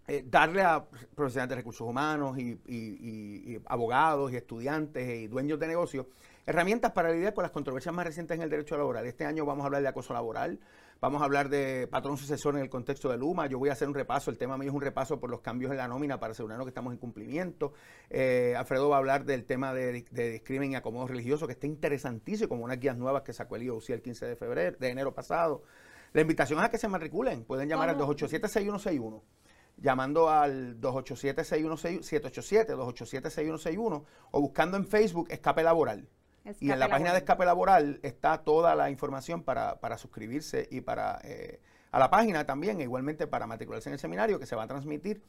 eh, 0.06 0.24
darle 0.24 0.62
a 0.62 0.84
profesionales 1.14 1.50
de 1.50 1.56
recursos 1.56 1.86
humanos 1.86 2.38
y, 2.38 2.58
y 2.64 3.60
abogados 3.66 4.32
y 4.32 4.36
estudiantes 4.36 5.08
y 5.18 5.26
dueños 5.26 5.58
de 5.58 5.66
negocios 5.66 6.06
Herramientas 6.44 6.90
para 6.90 7.12
lidiar 7.12 7.34
con 7.34 7.42
las 7.42 7.52
controversias 7.52 7.94
más 7.94 8.04
recientes 8.04 8.36
en 8.36 8.42
el 8.42 8.50
derecho 8.50 8.76
laboral. 8.76 9.06
Este 9.06 9.24
año 9.24 9.46
vamos 9.46 9.62
a 9.62 9.66
hablar 9.66 9.80
de 9.80 9.86
acoso 9.86 10.12
laboral, 10.12 10.58
vamos 11.00 11.22
a 11.22 11.24
hablar 11.24 11.48
de 11.48 11.86
patrón 11.86 12.16
sucesor 12.16 12.56
en 12.56 12.62
el 12.62 12.68
contexto 12.68 13.08
de 13.08 13.16
Luma. 13.16 13.46
Yo 13.46 13.60
voy 13.60 13.68
a 13.68 13.74
hacer 13.74 13.86
un 13.86 13.94
repaso, 13.94 14.28
el 14.28 14.38
tema 14.38 14.58
mío 14.58 14.70
es 14.70 14.74
un 14.74 14.80
repaso 14.80 15.20
por 15.20 15.30
los 15.30 15.40
cambios 15.40 15.70
en 15.70 15.76
la 15.76 15.86
nómina 15.86 16.18
para 16.18 16.32
asegurarnos 16.32 16.66
que 16.66 16.70
estamos 16.70 16.92
en 16.92 16.98
cumplimiento. 16.98 17.74
Eh, 18.10 18.56
Alfredo 18.56 18.88
va 18.88 18.96
a 18.96 18.98
hablar 18.98 19.24
del 19.24 19.44
tema 19.44 19.72
de, 19.72 19.92
discrimen 20.32 20.72
y 20.72 20.74
acomodo 20.74 21.06
religioso, 21.06 21.46
que 21.46 21.52
está 21.52 21.68
interesantísimo, 21.68 22.48
como 22.48 22.64
unas 22.64 22.80
guías 22.80 22.96
nuevas 22.96 23.22
que 23.22 23.32
sacó 23.32 23.54
el 23.54 23.62
IOC 23.62 23.90
el 23.90 24.02
15 24.02 24.26
de 24.26 24.34
febrero, 24.34 24.76
de 24.80 24.88
enero 24.88 25.14
pasado. 25.14 25.62
La 26.12 26.22
invitación 26.22 26.58
es 26.58 26.64
a 26.64 26.70
que 26.70 26.78
se 26.78 26.88
matriculen, 26.88 27.44
pueden 27.44 27.68
llamar 27.68 27.88
al 27.88 27.98
287-6161 27.98 29.22
llamando 29.78 30.28
al 30.28 30.80
287-6161, 30.80 32.02
787-287-6161 32.66 34.04
o 34.32 34.40
buscando 34.40 34.76
en 34.76 34.86
Facebook 34.86 35.28
Escape 35.30 35.62
Laboral 35.62 36.08
y 36.60 36.70
en 36.70 36.78
la 36.78 36.88
página 36.88 37.12
de 37.12 37.18
escape 37.18 37.44
laboral 37.44 38.00
está 38.02 38.38
toda 38.38 38.74
la 38.74 38.90
información 38.90 39.42
para, 39.42 39.98
suscribirse 39.98 40.68
y 40.70 40.80
para 40.80 41.20
eh, 41.24 41.60
a 41.92 41.98
la 41.98 42.10
página 42.10 42.44
también, 42.46 42.80
e 42.80 42.84
igualmente 42.84 43.26
para 43.26 43.46
matricularse 43.46 43.90
en 43.90 43.94
el 43.94 43.98
seminario 43.98 44.38
que 44.38 44.46
se 44.46 44.56
va 44.56 44.64
a 44.64 44.66
transmitir 44.66 45.22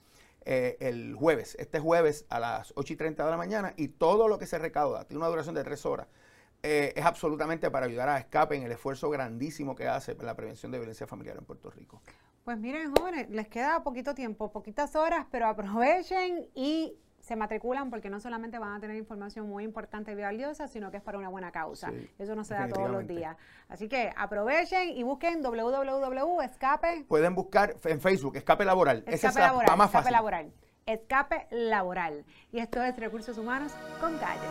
eh, 0.45 0.77
el 0.79 1.13
jueves, 1.15 1.55
este 1.59 1.79
jueves 1.79 2.25
a 2.29 2.39
las 2.39 2.73
8 2.75 2.93
y 2.93 2.95
30 2.95 3.25
de 3.25 3.31
la 3.31 3.37
mañana 3.37 3.73
y 3.77 3.89
todo 3.89 4.27
lo 4.27 4.39
que 4.39 4.45
se 4.45 4.57
recauda, 4.57 5.05
tiene 5.05 5.19
una 5.19 5.27
duración 5.27 5.55
de 5.55 5.63
tres 5.63 5.85
horas, 5.85 6.07
eh, 6.63 6.93
es 6.95 7.05
absolutamente 7.05 7.69
para 7.69 7.85
ayudar 7.85 8.07
a 8.07 8.17
escape 8.17 8.55
en 8.55 8.63
el 8.63 8.71
esfuerzo 8.71 9.09
grandísimo 9.09 9.75
que 9.75 9.87
hace 9.87 10.15
para 10.15 10.27
la 10.27 10.35
prevención 10.35 10.71
de 10.71 10.79
violencia 10.79 11.05
familiar 11.05 11.37
en 11.37 11.43
Puerto 11.43 11.69
Rico. 11.69 12.01
Pues 12.45 12.57
miren, 12.57 12.93
jóvenes, 12.95 13.29
les 13.29 13.47
queda 13.49 13.83
poquito 13.83 14.13
tiempo, 14.15 14.51
poquitas 14.51 14.95
horas, 14.95 15.25
pero 15.29 15.47
aprovechen 15.47 16.49
y 16.55 16.97
se 17.23 17.37
matriculan 17.37 17.89
porque 17.89 18.09
no 18.09 18.19
solamente 18.19 18.59
van 18.59 18.73
a 18.73 18.79
tener 18.81 18.97
información 18.97 19.47
muy 19.47 19.63
importante 19.63 20.11
y 20.11 20.15
valiosa, 20.15 20.67
sino 20.67 20.91
que 20.91 20.97
es 20.97 21.03
para 21.03 21.17
una 21.17 21.29
buena 21.29 21.53
causa. 21.53 21.91
Eso 22.19 22.35
no 22.35 22.43
se 22.43 22.53
da 22.53 22.67
todos 22.67 22.91
los 22.91 23.07
días. 23.07 23.37
Así 23.69 23.87
que 23.87 24.11
aprovechen 24.17 24.89
y 24.89 25.03
busquen 25.03 25.41
www.escape. 25.41 27.05
Pueden 27.07 27.33
buscar 27.33 27.77
en 27.85 28.01
Facebook, 28.01 28.35
Escape 28.35 28.65
Laboral. 28.65 28.97
Escape 29.07 29.15
Esa 29.15 29.39
laboral, 29.39 29.71
es 29.71 29.77
la, 29.77 29.85
escape 29.85 30.11
Laboral. 30.11 30.53
Escape 30.85 31.47
Laboral. 31.49 32.25
Y 32.51 32.59
esto 32.59 32.83
es 32.83 32.93
Recursos 32.97 33.37
Humanos 33.37 33.71
con 34.01 34.17
Calle. 34.17 34.41